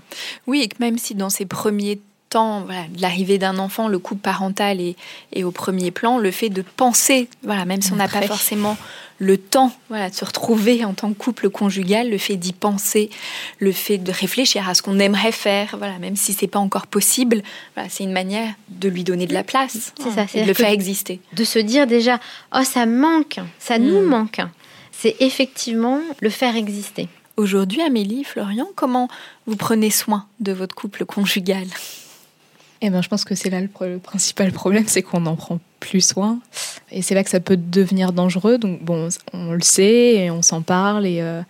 [0.48, 4.22] Oui, et que même si dans ces premiers temps, voilà, l'arrivée d'un enfant, le couple
[4.22, 4.96] parental est,
[5.34, 8.78] est, au premier plan, le fait de penser, voilà, même si on n'a pas forcément
[9.20, 13.10] le temps voilà, de se retrouver en tant que couple conjugal, le fait d'y penser,
[13.60, 16.88] le fait de réfléchir à ce qu'on aimerait faire, voilà, même si c'est pas encore
[16.88, 17.42] possible,
[17.76, 21.20] voilà, c'est une manière de lui donner de la place, ça, de le faire exister.
[21.34, 22.20] De se dire déjà,
[22.56, 24.06] oh ça manque, ça nous hmm.
[24.06, 24.42] manque,
[24.92, 27.08] c'est effectivement le faire exister.
[27.38, 29.08] Aujourd'hui, Amélie, Florian, comment
[29.46, 31.68] vous prenez soin de votre couple conjugal?
[32.82, 36.02] Eh ben, je pense que c'est là le, principal problème, c'est qu'on n'en prend plus
[36.02, 36.40] soin.
[36.92, 38.58] Et c'est là que ça peut devenir dangereux.
[38.58, 41.08] Donc, bon, on le sait et on s'en parle.
[41.08, 41.42] Et euh,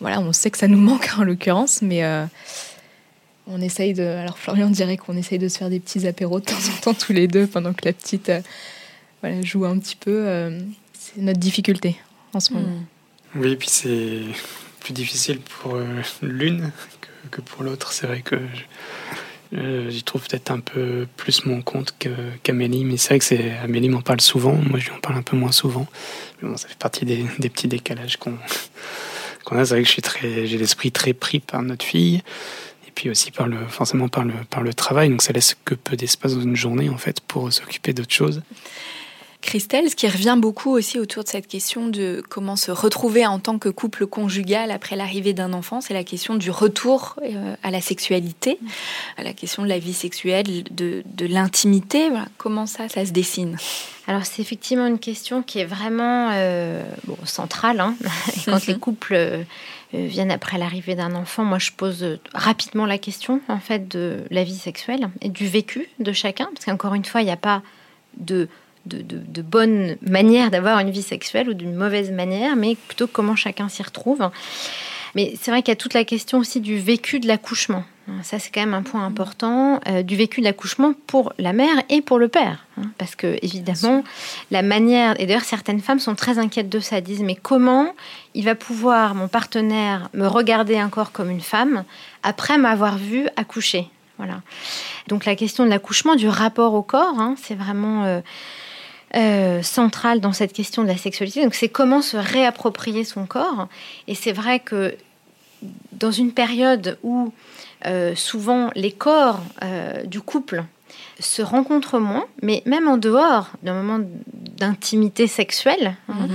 [0.00, 1.82] voilà, on sait que ça nous manque en l'occurrence.
[1.82, 2.24] Mais euh,
[3.48, 4.04] on essaye de.
[4.04, 6.94] Alors, Florian dirait qu'on essaye de se faire des petits apéros de temps en temps
[6.94, 8.40] tous les deux pendant que la petite euh,
[9.20, 10.26] voilà, joue un petit peu.
[10.94, 11.96] c'est notre difficulté
[12.34, 12.68] en ce moment.
[12.68, 13.40] Hmm.
[13.40, 14.20] Oui, et puis c'est
[14.80, 15.76] plus difficile pour
[16.22, 16.70] l'une
[17.30, 17.92] que, pour l'autre.
[17.92, 18.36] C'est vrai que.
[19.54, 21.94] Euh, j'y trouve peut-être un peu plus mon compte
[22.42, 25.22] qu'Amélie, mais c'est vrai que Amélie m'en parle souvent, moi je lui en parle un
[25.22, 25.86] peu moins souvent.
[26.40, 28.32] Mais bon, ça fait partie des, petits décalages qu'on
[29.56, 29.64] a.
[29.64, 32.22] C'est vrai que j'ai l'esprit très pris par notre fille,
[32.86, 35.10] et puis aussi par le, forcément par le, par le travail.
[35.10, 38.42] Donc ça laisse que peu d'espace dans une journée en fait pour s'occuper d'autres choses.
[39.42, 43.40] Christelle, ce qui revient beaucoup aussi autour de cette question de comment se retrouver en
[43.40, 47.70] tant que couple conjugal après l'arrivée d'un enfant, c'est la question du retour euh, à
[47.70, 48.58] la sexualité,
[49.18, 52.08] à la question de la vie sexuelle, de, l'intimité.
[52.38, 53.56] Comment ça, ça se dessine?
[54.06, 56.82] Alors c'est effectivement une question qui est vraiment euh,
[57.24, 57.80] centrale.
[57.80, 57.96] Hein.
[58.44, 59.44] Quand les couples euh,
[59.92, 64.44] viennent après l'arrivée d'un enfant, moi je pose rapidement la question en fait de la
[64.44, 67.62] vie sexuelle et du vécu de chacun, parce qu'encore une fois, il n'y a pas
[68.16, 68.48] de
[68.86, 73.36] de, de, bonne manière d'avoir une vie sexuelle ou d'une mauvaise manière, mais plutôt comment
[73.36, 74.30] chacun s'y retrouve.
[75.14, 77.84] Mais c'est vrai qu'il y a toute la question aussi du vécu de l'accouchement.
[78.24, 81.82] Ça, c'est quand même un point important, euh, du vécu de l'accouchement pour la mère
[81.88, 82.66] et pour le père.
[82.76, 84.02] Hein, parce que, évidemment,
[84.50, 87.94] la manière, et d'ailleurs, certaines femmes sont très inquiètes de ça, disent, mais comment
[88.34, 91.84] il va pouvoir, mon partenaire, me regarder encore comme une femme
[92.24, 93.88] après m'avoir vu accoucher?
[94.18, 94.42] Voilà.
[95.06, 98.04] Donc, la question de l'accouchement, du rapport au corps, hein, c'est vraiment.
[98.04, 98.20] Euh,
[99.14, 101.42] euh, centrale dans cette question de la sexualité.
[101.42, 103.68] Donc c'est comment se réapproprier son corps.
[104.08, 104.96] Et c'est vrai que
[105.92, 107.30] dans une période où
[107.84, 110.64] euh, souvent les corps euh, du couple
[111.20, 114.02] se rencontrent moins, mais même en dehors d'un moment
[114.32, 116.28] d'intimité sexuelle, hein,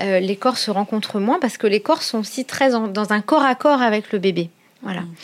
[0.00, 0.18] mhm.
[0.18, 3.44] les corps se rencontrent moins parce que les corps sont aussi très dans un corps
[3.44, 4.50] à corps avec le bébé.
[4.86, 5.00] Voilà.
[5.00, 5.14] Mhm.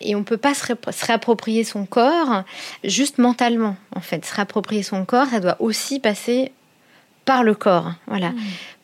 [0.00, 0.64] Et on ne peut pas se,
[1.06, 2.42] réapproprier son corps
[2.84, 4.24] juste mentalement, en fait.
[4.24, 6.52] Se réapproprier son corps, ça doit aussi passer
[7.26, 7.92] par le corps.
[8.06, 8.30] Voilà.
[8.30, 8.38] Mhm.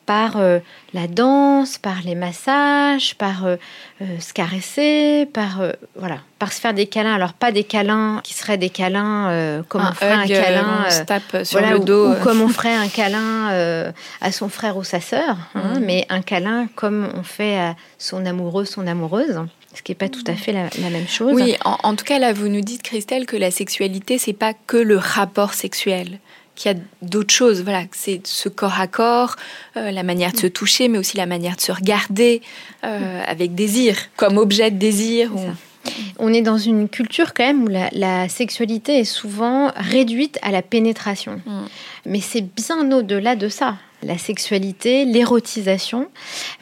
[0.04, 0.60] Par euh,
[0.92, 3.56] la danse, par les massages, par euh,
[4.02, 5.62] euh, se caresser, par
[5.96, 7.14] voilà, par se faire des câlins.
[7.14, 10.90] Alors pas des câlins qui seraient des câlins comme un on ferait un câlin, on
[10.90, 14.84] se tape sur le dos, ou, comme on ferait un câlin à son frère ou
[14.84, 15.84] sa sœur, hein, mhm.
[15.84, 19.40] mais un câlin comme on fait à son amoureux, son amoureuse
[19.76, 21.34] ce qui n'est pas tout à fait la, même chose.
[21.34, 24.76] Oui, en, tout cas, là, vous nous dites, Christelle, que la sexualité, c'est pas que
[24.76, 26.18] le rapport sexuel
[26.54, 27.62] qu'il y a d'autres choses.
[27.62, 29.36] Voilà, c'est ce corps à corps,
[29.76, 32.40] euh, la manière de se toucher, mais aussi la manière de se regarder
[32.84, 35.30] euh, avec désir, comme objet de désir.
[36.18, 40.62] On est dans une culture quand même où la, sexualité est souvent réduite à la
[40.62, 41.40] pénétration.
[41.44, 41.64] Mm.
[42.06, 43.76] Mais c'est bien au-delà de ça.
[44.02, 46.08] La sexualité, l'érotisation,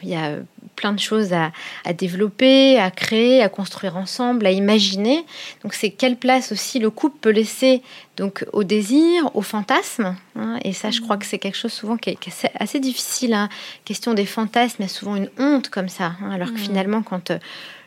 [0.01, 0.37] il y a
[0.75, 1.51] plein de choses à,
[1.93, 5.25] développer, à créer, à construire ensemble, à imaginer.
[5.63, 7.81] Donc c'est quelle place aussi le couple peut laisser
[8.17, 10.15] donc au désir, au fantasme.
[10.35, 10.59] Hein.
[10.63, 13.33] et ça, je crois que c'est quelque chose souvent qui est, assez, difficile.
[13.33, 13.49] Hein.
[13.85, 16.13] Question des fantasmes, il y a souvent une honte comme ça.
[16.21, 16.31] Hein.
[16.31, 16.63] alors que mmh.
[16.63, 17.39] finalement, quand euh,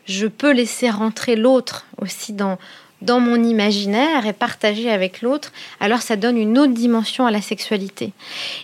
[0.05, 2.57] je peux laisser rentrer l'autre aussi dans
[3.01, 7.41] dans mon imaginaire et partager avec l'autre, alors ça donne une autre dimension à la
[7.41, 8.11] sexualité.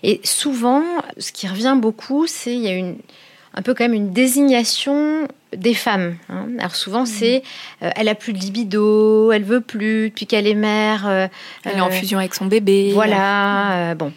[0.04, 0.84] Et souvent,
[1.18, 2.98] ce qui revient beaucoup, c'est il y a une
[3.58, 6.18] un peu quand même une désignation des femmes.
[6.30, 6.48] Hein.
[6.60, 7.08] Alors souvent mmh.
[7.08, 7.44] c'est
[7.82, 11.08] euh, elle a plus de libido, elle veut plus depuis qu'elle est mère.
[11.08, 11.28] Euh,
[11.64, 12.92] elle est en euh, fusion avec son bébé.
[12.94, 13.96] Voilà.
[13.96, 14.12] bon.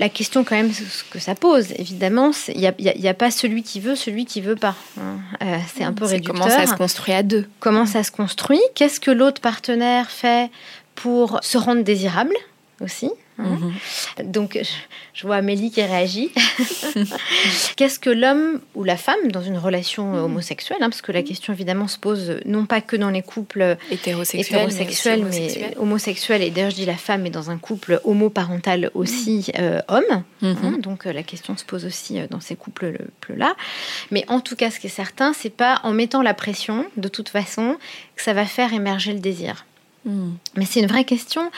[0.00, 3.80] La question quand même, ce que ça pose, évidemment, il n'y a, pas celui qui
[3.80, 4.74] veut, celui qui veut pas.
[4.98, 5.18] Hein.
[5.42, 6.34] Euh, c'est un peu réducteur.
[6.34, 8.60] Comment ça se construit à deux Comment ça se construit?
[8.74, 10.50] Qu'est-ce que l'autre partenaire fait
[10.94, 12.34] pour se rendre désirable
[12.80, 13.10] aussi?
[13.42, 14.30] Mhm.
[14.30, 14.58] Donc,
[15.14, 16.30] je vois Amélie qui réagit.
[17.76, 21.22] Qu'est-ce que l'homme ou la femme dans une relation euh, homosexuelle hein, Parce que la
[21.22, 26.42] question, évidemment, se pose euh, non pas que dans les couples hétérosexuels, mais, homosexuels.
[26.42, 30.22] Et d'ailleurs, je dis la femme est dans un couple homoparental aussi euh, homme.
[30.42, 30.56] Mhm.
[30.62, 30.78] Hein.
[30.78, 33.54] donc, la question se pose aussi dans ces couples-là.
[34.10, 37.08] Mais en tout cas, ce qui est certain, c'est pas en mettant la pression, de
[37.08, 37.76] toute façon,
[38.16, 39.64] que ça va faire émerger le désir.
[40.04, 40.36] Mhm.
[40.56, 41.50] Mais c'est une vraie question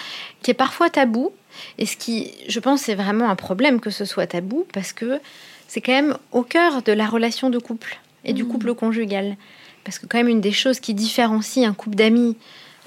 [0.42, 1.32] qui est parfois tabou
[1.78, 5.20] et ce qui, je pense, c'est vraiment un problème que ce soit tabou parce que
[5.72, 8.48] c'est quand même au cœur de la relation de couple et du mmh.
[8.48, 9.36] couple conjugal.
[9.84, 12.36] Parce que quand même une des choses qui différencie un couple d'amis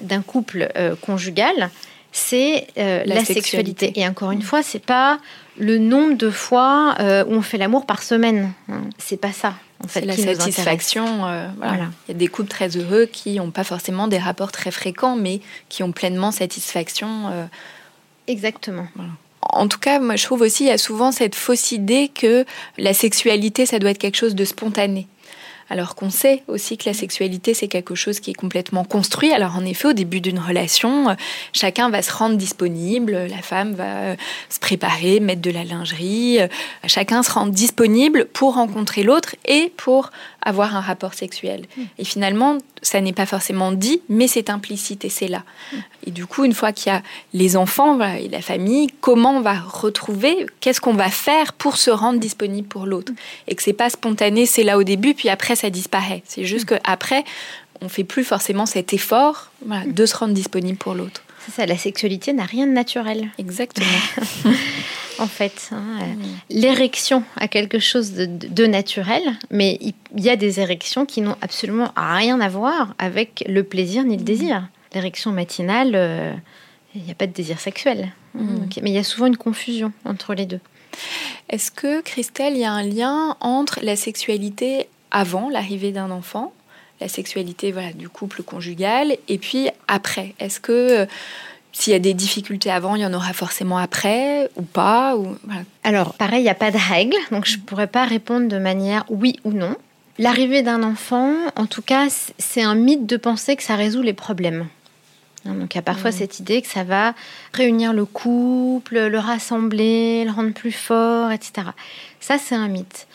[0.00, 1.70] d'un couple euh, conjugal,
[2.12, 3.92] c'est euh, la, sexualité.
[3.96, 4.42] Et encore une mmh.
[4.42, 5.18] fois, c'est pas
[5.58, 8.52] le nombre de fois euh, où on fait l'amour par semaine.
[8.68, 8.82] Hein.
[8.98, 9.54] C'est pas ça.
[9.82, 11.18] En fait, la satisfaction.
[11.58, 11.88] voilà.
[12.06, 15.16] Il y a des couples très heureux qui n'ont pas forcément des rapports très fréquents,
[15.16, 17.48] mais qui ont pleinement satisfaction
[18.26, 18.86] Exactement.
[19.40, 22.44] En tout cas, moi, je trouve aussi, il y a souvent cette fausse idée que
[22.78, 25.06] la sexualité, ça doit être quelque chose de spontané
[25.68, 29.32] alors qu'on sait aussi que la sexualité, c'est quelque chose qui est complètement construit.
[29.32, 31.14] Alors en effet, au début d'une relation, euh,
[31.52, 34.16] chacun va se rendre disponible, la femme va euh,
[34.48, 36.48] se préparer, mettre de la lingerie, euh,
[36.86, 40.10] chacun se rend disponible pour rencontrer l'autre et pour
[40.46, 41.66] avoir un rapport sexuel.
[41.76, 41.82] Mm.
[41.98, 45.42] Et finalement, ça n'est pas forcément dit, mais c'est implicite et c'est là.
[45.72, 45.76] Mm.
[46.06, 47.02] Et du coup, une fois qu'il y a
[47.34, 51.90] les enfants et la famille, comment on va retrouver, qu'est-ce qu'on va faire pour se
[51.90, 53.12] rendre disponible pour l'autre?
[53.12, 53.16] Mm.
[53.48, 56.22] Et que c'est pas spontané, c'est là au début, puis après ça disparaît.
[56.26, 57.24] C'est juste qu'après,
[57.80, 59.50] on fait plus forcément cet effort
[59.86, 61.22] de se rendre disponible pour l'autre.
[61.44, 63.28] C'est ça, la sexualité n'a rien de naturel.
[63.38, 63.86] Exactement.
[65.18, 65.70] en fait.
[65.72, 66.04] Hein, euh,
[66.50, 71.92] l'érection a quelque chose de, naturel, mais il y a des érections qui n'ont absolument
[71.96, 74.26] rien à voir avec le plaisir ni le mm.
[74.26, 74.68] désir.
[74.94, 76.32] L'érection matinale, euh,
[76.94, 78.12] il n'y a pas de désir sexuel.
[78.34, 78.66] Mm.
[78.82, 80.60] mais il y a souvent une confusion entre les deux.
[81.48, 86.52] Est-ce que, Christelle, il y a un lien entre la sexualité avant l'arrivée d'un enfant,
[87.00, 91.06] la sexualité voilà, du couple conjugal, et puis après Est-ce que euh,
[91.72, 95.36] s'il y a des difficultés avant, il y en aura forcément après ou pas ou,
[95.84, 98.58] Alors, pareil, il n'y a pas de règle, donc je ne pourrais pas répondre de
[98.58, 99.74] manière oui ou non.
[100.18, 104.14] L'arrivée d'un enfant, en tout cas, c'est un mythe de penser que ça résout les
[104.14, 104.66] problèmes.
[105.46, 106.14] Hein, donc il y a parfois mmh.
[106.14, 107.14] cette idée que ça va
[107.54, 111.68] réunir le couple, le rassembler, le rendre plus fort, etc.
[112.20, 113.06] Ça, c'est un mythe.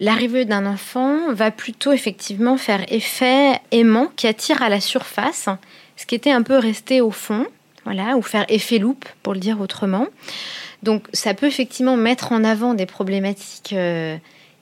[0.00, 5.48] L'arrivée d'un enfant va plutôt effectivement faire effet aimant qui attire à la surface
[5.96, 7.46] ce qui était un peu resté au fond
[7.84, 10.06] voilà, ou faire effet loupe, pour le dire autrement.
[10.82, 14.16] Donc, ça peut effectivement mettre en avant des problématiques euh,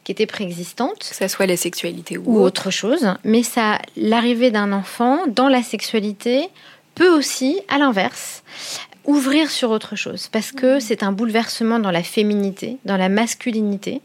[0.04, 1.08] qui étaient préexistantes.
[1.10, 2.70] Que ça soit la sexualité ou, autre.
[2.70, 3.14] chose.
[3.24, 6.48] Mais ça, l'arrivée d'un enfant dans la sexualité
[6.94, 8.42] peut aussi, à l'inverse,
[9.04, 10.28] ouvrir sur autre chose.
[10.30, 10.80] Parce que mmh.
[10.80, 14.00] c'est un bouleversement dans la féminité, dans la masculinité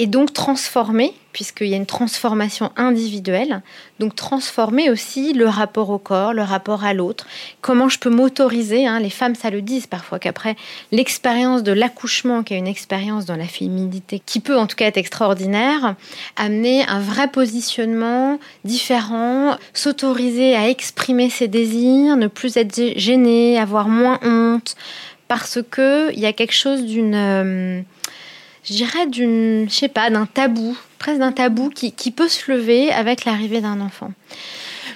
[0.00, 3.60] et donc transformer, puisqu'il y a une transformation individuelle,
[3.98, 7.26] donc transformer aussi le rapport au corps, le rapport à l'autre.
[7.60, 10.56] Comment je peux m'autoriser, hein, les femmes ça le disent parfois, qu'après
[10.90, 14.86] l'expérience de l'accouchement, qui est une expérience dans la féminité, qui peut en tout cas
[14.86, 15.96] être extraordinaire,
[16.36, 23.88] amener un vrai positionnement différent, s'autoriser à exprimer ses désirs, ne plus être gêné, avoir
[23.88, 24.76] moins honte,
[25.28, 27.14] parce que il y a quelque chose d'une...
[27.14, 27.82] Euh,
[28.64, 32.50] je dirais, d'une, je sais pas, d'un tabou, presque d'un tabou qui, qui peut se
[32.50, 34.12] lever avec l'arrivée d'un enfant.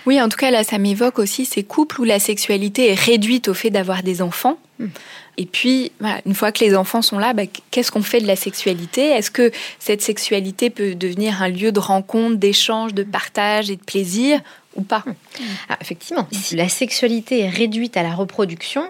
[0.06, 3.48] Oui, en tout cas, là, ça m'évoque aussi ces couples où la sexualité est réduite
[3.48, 4.58] au fait d'avoir des enfants.
[4.78, 4.88] Hmm.
[5.36, 5.92] Et puis,
[6.26, 9.08] une fois que les enfants sont là, bah, qu'est-ce qu'on fait de la sexualité?
[9.08, 13.82] Est-ce que cette sexualité peut devenir un lieu de rencontre, d'échange, de partage et de
[13.82, 14.40] plaisir
[14.76, 15.04] ou pas?
[15.06, 15.42] Hmm.
[15.70, 18.84] ah, Effectivement, si la sexualité est réduite à la reproduction,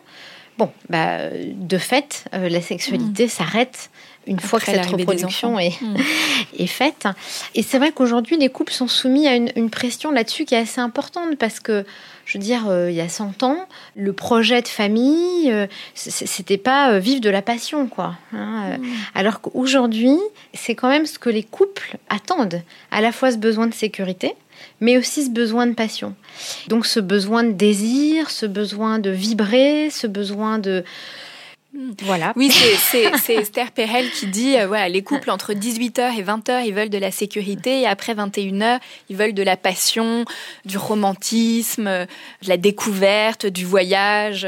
[0.58, 3.30] bon, bah, de fait, euh, la sexualité hmm.
[3.30, 3.90] s'arrête
[4.26, 5.96] une fois que cette reproduction est, hmm.
[6.58, 7.06] est, faite.
[7.54, 10.80] Et c'est vrai qu'aujourd'hui, les couples sont soumis à une, pression là-dessus qui est assez
[10.80, 11.84] importante parce que,
[12.26, 13.66] je veux dire, euh, il y a 100 ans,
[13.96, 18.16] le projet de famille, euh, c'était pas euh, vivre de la passion, quoi.
[18.32, 18.84] Hein, hmm.
[19.14, 20.16] Alors qu'aujourd'hui,
[20.52, 24.34] c'est quand même ce que les couples attendent, à la fois ce besoin de sécurité,
[24.80, 26.14] mais aussi ce besoin de passion.
[26.68, 30.84] Donc ce besoin de désir, ce besoin de vibrer, ce besoin de
[32.02, 32.32] Voilà.
[32.36, 36.74] Oui, c'est Esther Perel qui dit euh, voilà, les couples entre 18h et 20h, ils
[36.74, 40.24] veulent de la sécurité et après 21h, ils veulent de la passion,
[40.64, 44.46] du romantisme, de la découverte, du voyage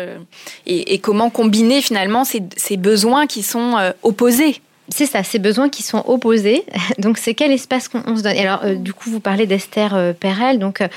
[0.66, 5.68] et, et comment combiner finalement ces, ces besoins qui sont opposés c'est ça, ces besoins
[5.68, 6.64] qui sont opposés.
[6.98, 8.36] Donc, c'est quel espace qu'on se donne.
[8.36, 10.58] alors, euh, du coup, vous parlez d'Esther euh, Perel.
[10.58, 10.88] Donc, euh,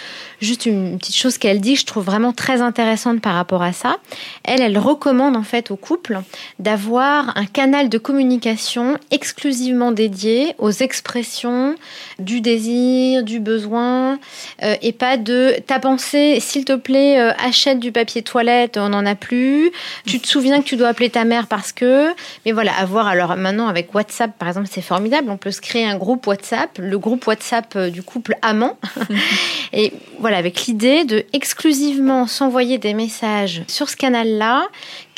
[0.42, 3.98] juste une petite chose qu'elle dit, je trouve vraiment très intéressante par rapport à ça.
[4.44, 6.20] Elle, elle recommande en fait au couple
[6.60, 11.76] d'avoir un canal de communication exclusivement dédié aux expressions
[12.20, 14.20] du désir, du besoin,
[14.82, 19.16] et pas de ta pensée, s'il te plaît, achète du papier toilette, on n'en a
[19.16, 19.72] plus.
[20.06, 22.10] Tu te souviens que tu dois appeler ta mère parce que.
[22.46, 25.30] Mais voilà, avoir alors maintenant avec avec WhatsApp, par exemple, c'est formidable.
[25.30, 28.78] On peut se créer un groupe WhatsApp, le groupe WhatsApp euh, du couple amant.
[29.74, 34.68] et voilà, avec l'idée de exclusivement s'envoyer des messages sur ce canal-là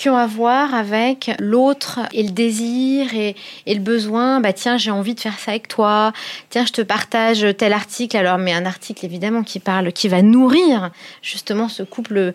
[0.01, 3.35] qui ont à voir avec l'autre et le désir et,
[3.67, 4.39] le besoin.
[4.39, 6.11] Bah tiens, j'ai envie de faire ça avec toi.
[6.49, 8.17] Tiens, je te partage tel article.
[8.17, 10.89] Alors, mais un article évidemment qui parle, qui va nourrir
[11.21, 12.31] justement ce couple euh,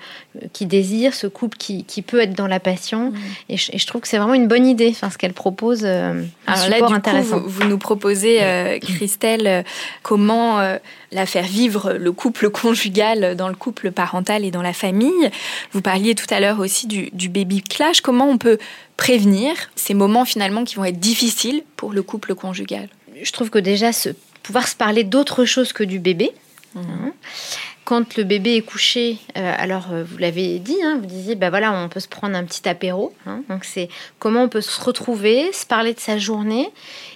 [0.52, 3.10] qui désire, ce couple qui, qui peut être dans la passion.
[3.10, 3.16] Mmh.
[3.48, 5.80] Et, je, trouve que c'est vraiment une bonne idée, enfin ce qu'elle propose.
[5.82, 7.40] Euh, Alors là, du intéressant.
[7.40, 9.64] Coup, vous, nous proposez, euh, Christelle,
[10.04, 10.60] comment
[11.12, 15.30] la faire vivre le couple conjugal dans le couple parental et dans la famille.
[15.72, 18.00] Vous parliez tout à l'heure aussi du, du baby clash.
[18.00, 18.59] Comment on peut
[18.96, 22.88] prévenir ces moments finalement qui vont être difficiles pour le couple conjugal?
[23.22, 23.90] Je trouve que déjà
[24.42, 26.32] pouvoir se parler d'autre chose que du bébé.
[26.74, 26.80] Mmh.
[26.80, 27.12] Hein.
[27.84, 31.50] Quand le bébé est couché, euh, alors euh, vous l'avez dit, hein, vous disiez, ben
[31.50, 33.14] voilà, on peut se prendre un petit apéro.
[33.26, 33.42] Hein.
[33.48, 33.88] donc c'est
[34.18, 36.68] comment on peut se retrouver, se parler de sa journée.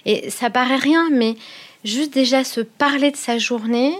[0.05, 1.35] Et ça paraît rien, mais
[1.83, 3.93] juste déjà se parler de sa journée,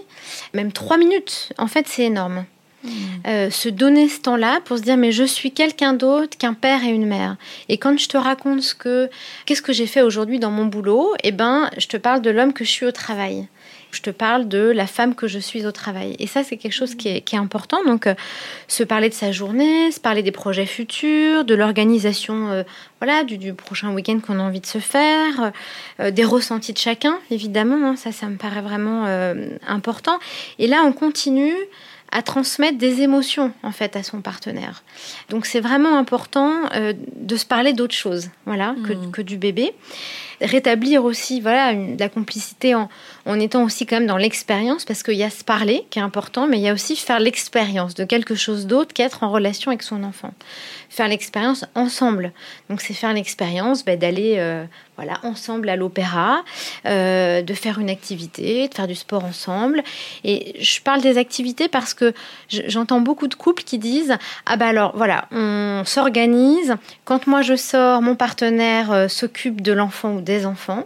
[0.54, 2.46] même trois minutes, en fait, c'est énorme.
[2.84, 2.90] Hmm.
[3.28, 6.84] Euh, se donner ce temps-là pour se dire mais je suis quelqu'un d'autre qu'un père
[6.84, 7.36] et une mère.
[7.70, 9.08] Et quand je te raconte ce que
[9.46, 12.54] qu'est-ce que j'ai fait aujourd'hui dans mon boulot, eh ben je te parle de l'homme
[12.54, 13.48] que je suis au travail
[13.92, 16.16] je te parle de la femme que je suis au travail.
[16.20, 17.84] Et ça, c'est quelque chose qui est, important.
[17.86, 18.16] Donc, euh,
[18.68, 22.64] se parler de sa journée, se parler des projets futurs, de l'organisation euh,
[23.00, 25.52] voilà, du, prochain week-end qu'on a envie de se faire,
[26.00, 27.92] euh, des ressentis de chacun, évidemment.
[27.92, 27.96] Hein.
[27.96, 29.06] ça, ça me paraît vraiment
[29.68, 30.20] important.
[30.60, 31.56] Et là, on continue
[32.12, 34.84] à transmettre des émotions en fait à son partenaire.
[35.30, 39.12] Donc c'est vraiment important de se parler d'autre chose, voilà, que, mmh.
[39.12, 39.74] que, du bébé
[40.42, 42.89] rétablir aussi voilà la complicité en,
[43.39, 46.48] étant aussi quand même dans l'expérience parce qu'il y a se parler qui est important
[46.48, 49.84] mais il y a aussi faire l'expérience de quelque chose d'autre qu'être en relation avec
[49.84, 50.34] son enfant.
[50.89, 52.34] Faire l'expérience ensemble.
[52.70, 54.66] Donc c'est faire l'expérience ben, d'aller euh,
[54.98, 56.44] voilà ensemble à l'opéra
[56.86, 59.84] euh, de faire une activité de faire du sport ensemble.
[60.24, 62.14] Et je parle des activités parce que
[62.50, 66.76] j'entends beaucoup de couples qui disent ah ben alors voilà on s'organise.
[67.06, 70.86] Quand moi je sors mon partenaire euh, s'occupe de l'enfant ou des enfants.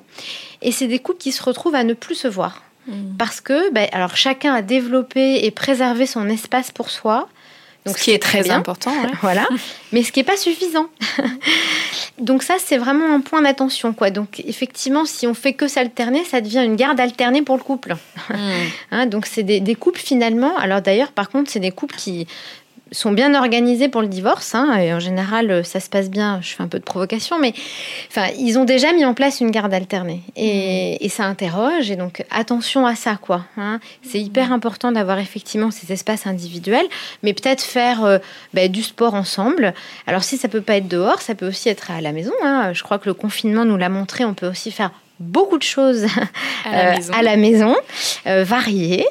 [0.62, 2.64] Et c'est des couples qui se retrouvent à ne plus se voir.
[2.88, 3.16] Hmm.
[3.18, 7.28] Parce que, ben, alors chacun a développé et préservé son espace pour soi.
[7.86, 8.91] Donc, ce qui est très, important.
[9.22, 9.48] voilà.
[9.91, 10.88] Mais ce qui n'est pas suffisant.
[12.18, 13.93] Donc ça, c'est vraiment un point d'attention.
[13.93, 14.10] quoi.
[14.10, 17.96] Donc effectivement, si on fait que s'alterner, ça devient une garde alternée pour le couple.
[18.30, 18.36] Hmm.
[18.91, 20.56] Hein, donc c'est des, des, couples finalement.
[20.58, 22.28] Alors d'ailleurs, par contre, c'est des couples qui
[22.92, 24.56] sont bien organisés pour le divorce.
[24.56, 26.40] Hein, et en général, ça se passe bien.
[26.42, 27.54] Je fais un peu de provocation, mais
[28.10, 30.22] enfin, ils ont déjà mis en place une garde alternée.
[30.36, 31.10] Et, mmh.
[31.10, 31.92] ça interroge.
[31.92, 33.46] Et donc, attention à ça, quoi.
[33.58, 33.80] Hein.
[34.04, 36.88] C'est hyper important d'avoir effectivement ces espaces individuels,
[37.24, 38.18] mais peut-être faire euh,
[38.54, 39.74] bah, du sport ensemble.
[40.08, 42.34] Alors, si ça peut pas être dehors, ça peut aussi être à la maison.
[42.44, 42.74] Hein.
[42.74, 44.26] Je crois que le confinement nous l'a montré.
[44.26, 46.05] On peut aussi faire beaucoup de choses
[46.66, 47.76] à la maison,
[48.26, 49.05] euh, euh, variées,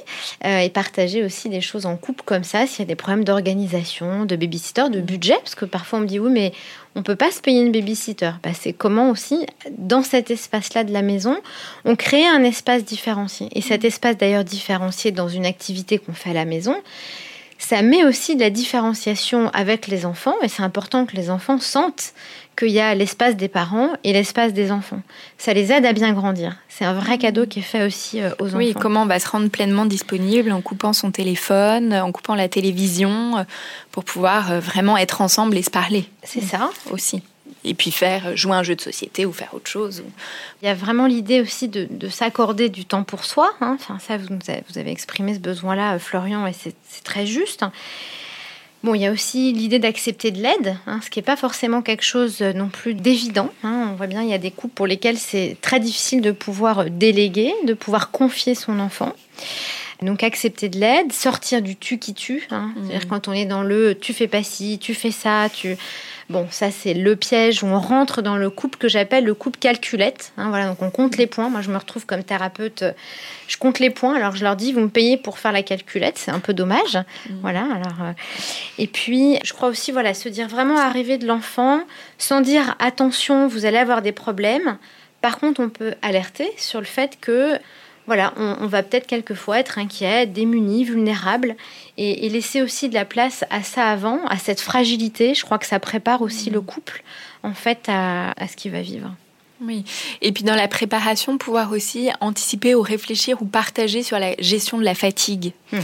[0.45, 3.25] euh, et partager aussi des choses en couple comme ça, s'il y a des problèmes
[3.25, 6.53] d'organisation, de babysitter, de budget, parce que parfois on me dit oui, mais
[6.95, 8.33] on peut pas se payer une babysitter.
[8.43, 11.37] Bah, c'est comment aussi, dans cet espace-là de la maison,
[11.85, 13.49] on crée un espace différencié.
[13.53, 16.77] Et cet espace d'ailleurs différencié dans une activité qu'on fait à la maison,
[17.59, 21.59] ça met aussi de la différenciation avec les enfants, et c'est important que les enfants
[21.59, 22.13] sentent
[22.57, 25.01] qu'il y a l'espace des parents et l'espace des enfants.
[25.39, 26.57] Ça les aide à bien grandir.
[26.69, 28.59] C'est un vrai cadeau qui est fait aussi euh, aux enfants.
[28.59, 32.49] Oui, comment on va se rendre pleinement disponible en coupant son téléphone, en coupant la
[32.49, 33.43] télévision, euh,
[33.91, 36.09] pour pouvoir euh, vraiment être ensemble et se parler.
[36.23, 37.23] C'est ça aussi.
[37.67, 40.03] Et puis faire jouer un jeu de société ou faire autre chose.
[40.63, 43.53] Il y a vraiment l'idée aussi de, s'accorder du temps pour soi.
[43.61, 43.77] Hein.
[43.81, 46.75] Enfin, ça, vous avez, vous avez exprimé ce besoin-là, Florian, et c'est
[47.05, 47.65] très juste.
[48.85, 51.81] Bon, il y a aussi l'idée d'accepter de l'aide, hein, ce qui n'est pas forcément
[51.81, 53.49] quelque chose euh, non plus d'évident.
[53.63, 53.89] Hein.
[53.91, 56.91] On voit bien, il y a des couples pour lesquels c'est très difficile de pouvoir
[56.91, 59.15] déléguer, de pouvoir confier son enfant.
[60.05, 62.47] Donc accepter de l'aide, sortir du tu qui tue.
[62.51, 62.73] Hein.
[62.77, 65.77] C'est-à-dire quand on est dans le tu fais pas ci, tu fais ça, tu...
[66.31, 69.59] Bon, ça c'est le piège où on rentre dans le couple que j'appelle le couple
[69.59, 70.33] calculette.
[70.39, 70.49] hein.
[70.49, 71.51] voilà, donc on compte les points.
[71.51, 72.93] Moi, je me retrouve comme thérapeute, euh,
[73.47, 74.15] je compte les points.
[74.15, 76.99] Alors je leur dis, vous me payez pour faire la calculette, c'est un peu dommage.
[77.43, 77.63] Voilà.
[77.63, 78.13] Alors euh,
[78.79, 81.83] et puis je crois aussi, voilà, se dire vraiment arriver de l'enfant
[82.19, 84.79] sans dire attention, vous allez avoir des problèmes.
[85.21, 87.59] Par contre, on peut alerter sur le fait que
[88.07, 91.57] voilà, on, on va peut-être quelquefois être inquiet, démuni, vulnérable,
[91.97, 95.35] et, et laisser aussi de la place à ça avant, à cette fragilité.
[95.35, 97.03] Je crois que ça prépare aussi le couple,
[97.43, 99.15] en fait, à, à ce qu'il va vivre.
[99.61, 99.85] Oui.
[100.21, 104.79] Et puis dans la préparation, pouvoir aussi anticiper ou réfléchir ou partager sur la gestion
[104.79, 105.53] de la fatigue.
[105.73, 105.79] Hmm.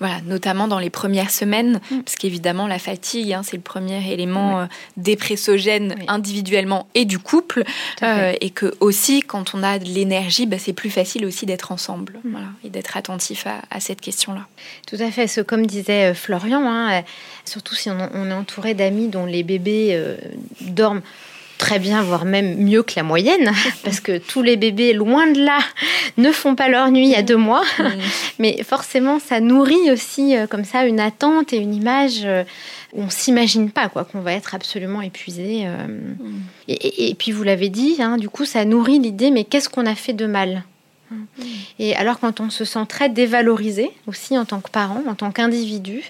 [0.00, 2.00] Voilà, notamment dans les premières semaines, Hmm.
[2.02, 4.66] parce qu'évidemment la fatigue, hein, c'est le premier élément euh,
[4.96, 6.04] dépressogène Oui.
[6.08, 7.64] individuellement et du couple.
[8.02, 11.70] Euh, et que aussi quand on a de l'énergie, bah, c'est plus facile aussi d'être
[11.72, 12.30] ensemble, Hmm.
[12.32, 14.46] voilà, et d'être attentif à, à cette question-là.
[14.86, 15.26] Tout à fait.
[15.28, 17.02] Ce, comme disait euh, Florian, hein,
[17.44, 20.16] surtout si on, on est entouré d'amis dont les bébés euh,
[20.60, 21.02] dorment
[21.62, 23.52] très bien, voire même mieux que la moyenne,
[23.84, 25.60] parce que tous les bébés, loin de là,
[26.18, 27.62] ne font pas leur nuit à deux mois.
[28.40, 32.42] Mais forcément, ça nourrit aussi euh, comme ça une attente et une image euh,
[32.92, 35.62] où on s'imagine pas quoi qu'on va être absolument épuisé.
[35.66, 35.86] euh.
[36.66, 39.68] Et, et- et puis vous l'avez dit, hein, du coup, ça nourrit l'idée mais qu'est-ce
[39.68, 40.64] qu'on a fait de mal?
[41.78, 45.30] Et alors quand on se sent très dévalorisé aussi en tant que parent, en tant
[45.30, 46.02] qu'individu,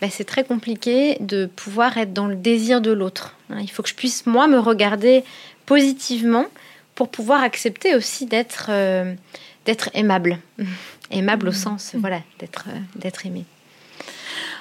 [0.00, 3.34] ben, c'est très compliqué de pouvoir être dans le désir de l'autre.
[3.50, 3.58] hein.
[3.60, 5.24] Il faut que je puisse moi me regarder
[5.66, 6.46] positivement
[6.94, 9.14] pour pouvoir accepter aussi d'être euh,
[9.66, 10.38] d'être aimable,
[11.10, 13.44] aimable au sens voilà d'être euh, d'être aimé.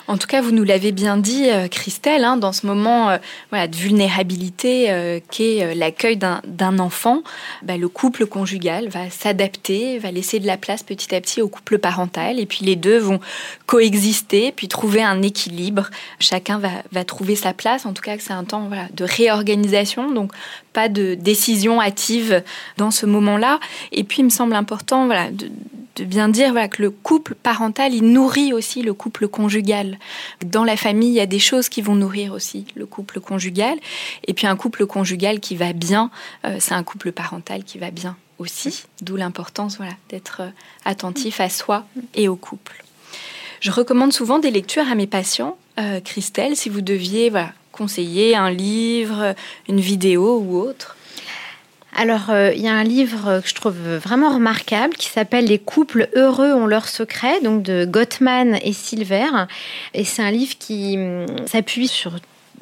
[0.07, 3.67] En tout cas, vous nous l'avez bien dit, euh, Christelle, hein, dans ce moment euh,
[3.67, 7.23] de vulnérabilité euh, qu'est l'accueil d'un enfant,
[7.61, 11.47] bah, le couple conjugal va s'adapter, va laisser de la place petit à petit au
[11.47, 13.19] couple parental, et puis les deux vont
[13.65, 15.89] coexister, puis trouver un équilibre.
[16.19, 17.85] Chacun va, trouver sa place.
[17.85, 20.31] En tout cas, que c'est un temps de réorganisation, donc
[20.73, 22.43] pas de décision hâtive
[22.77, 23.59] dans ce moment-là.
[23.91, 25.29] Et puis, il me semble important voilà,
[25.95, 29.99] de bien dire voilà, que le couple parental, il nourrit aussi le couple conjugal.
[30.45, 33.77] Dans la famille, il y a des choses qui vont nourrir aussi le couple conjugal.
[34.27, 36.09] Et puis un couple conjugal qui va bien,
[36.45, 38.85] euh, c'est un couple parental qui va bien aussi.
[39.01, 40.49] D'où l'importance voilà, d'être euh,
[40.85, 41.85] attentif à soi
[42.15, 42.83] et au couple.
[43.59, 45.57] Je recommande souvent des lectures à mes patients.
[45.79, 47.31] Euh, Christelle, si vous deviez
[47.71, 49.33] conseiller un livre,
[49.67, 50.97] une vidéo ou autre.
[51.95, 55.59] Alors, euh, il y a un livre que je trouve vraiment remarquable qui s'appelle Les
[55.59, 59.27] couples heureux ont leurs secrets, donc de Gottman et Silver.
[59.93, 62.13] Et c'est un livre qui hum, s'appuie sur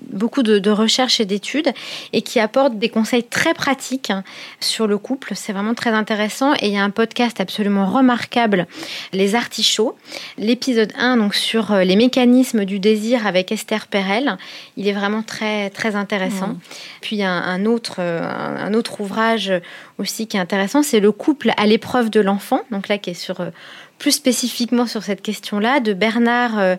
[0.09, 1.71] beaucoup de, de recherches et d'études
[2.13, 4.23] et qui apporte des conseils très pratiques hein,
[4.59, 5.33] sur le couple.
[5.35, 6.53] C'est vraiment très intéressant.
[6.55, 8.67] Et il y a un podcast absolument remarquable,
[9.13, 9.95] Les Artichauts.
[10.37, 14.37] L'épisode 1, donc sur euh, les mécanismes du désir avec Esther Perel.
[14.77, 16.49] Il est vraiment très, très intéressant.
[16.49, 16.59] Mmh.
[17.01, 19.53] Puis il y a un, un autre, euh, un, un autre ouvrage
[19.97, 22.61] aussi qui est intéressant, c'est Le couple à l'épreuve de l'enfant.
[22.71, 23.49] Donc là, qui est sur euh,
[23.97, 26.77] plus spécifiquement sur cette question-là, de Bernard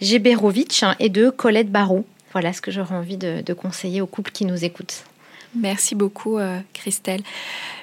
[0.00, 2.04] Geberovitch hein, et de Colette Barrault.
[2.36, 5.04] Voilà ce que j'aurais envie de, de conseiller aux couples qui nous écoutent.
[5.54, 7.22] Merci beaucoup, euh, Christelle.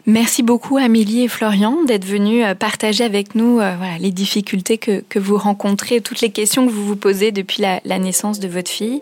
[0.05, 4.77] Merci beaucoup, Amélie et Florian, d'être venus euh, partager avec nous euh, voilà, les difficultés
[4.77, 8.39] que, que vous rencontrez, toutes les questions que vous vous posez depuis la, la naissance
[8.39, 9.01] de votre fille.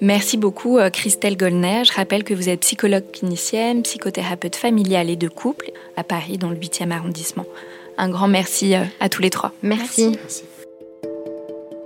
[0.00, 1.82] Merci beaucoup, Christelle Gollner.
[1.84, 6.50] Je rappelle que vous êtes psychologue clinicienne, psychothérapeute familiale et de couple à Paris, dans
[6.50, 7.46] le 8e arrondissement.
[7.98, 9.50] Un grand merci à tous les trois.
[9.64, 10.16] Merci.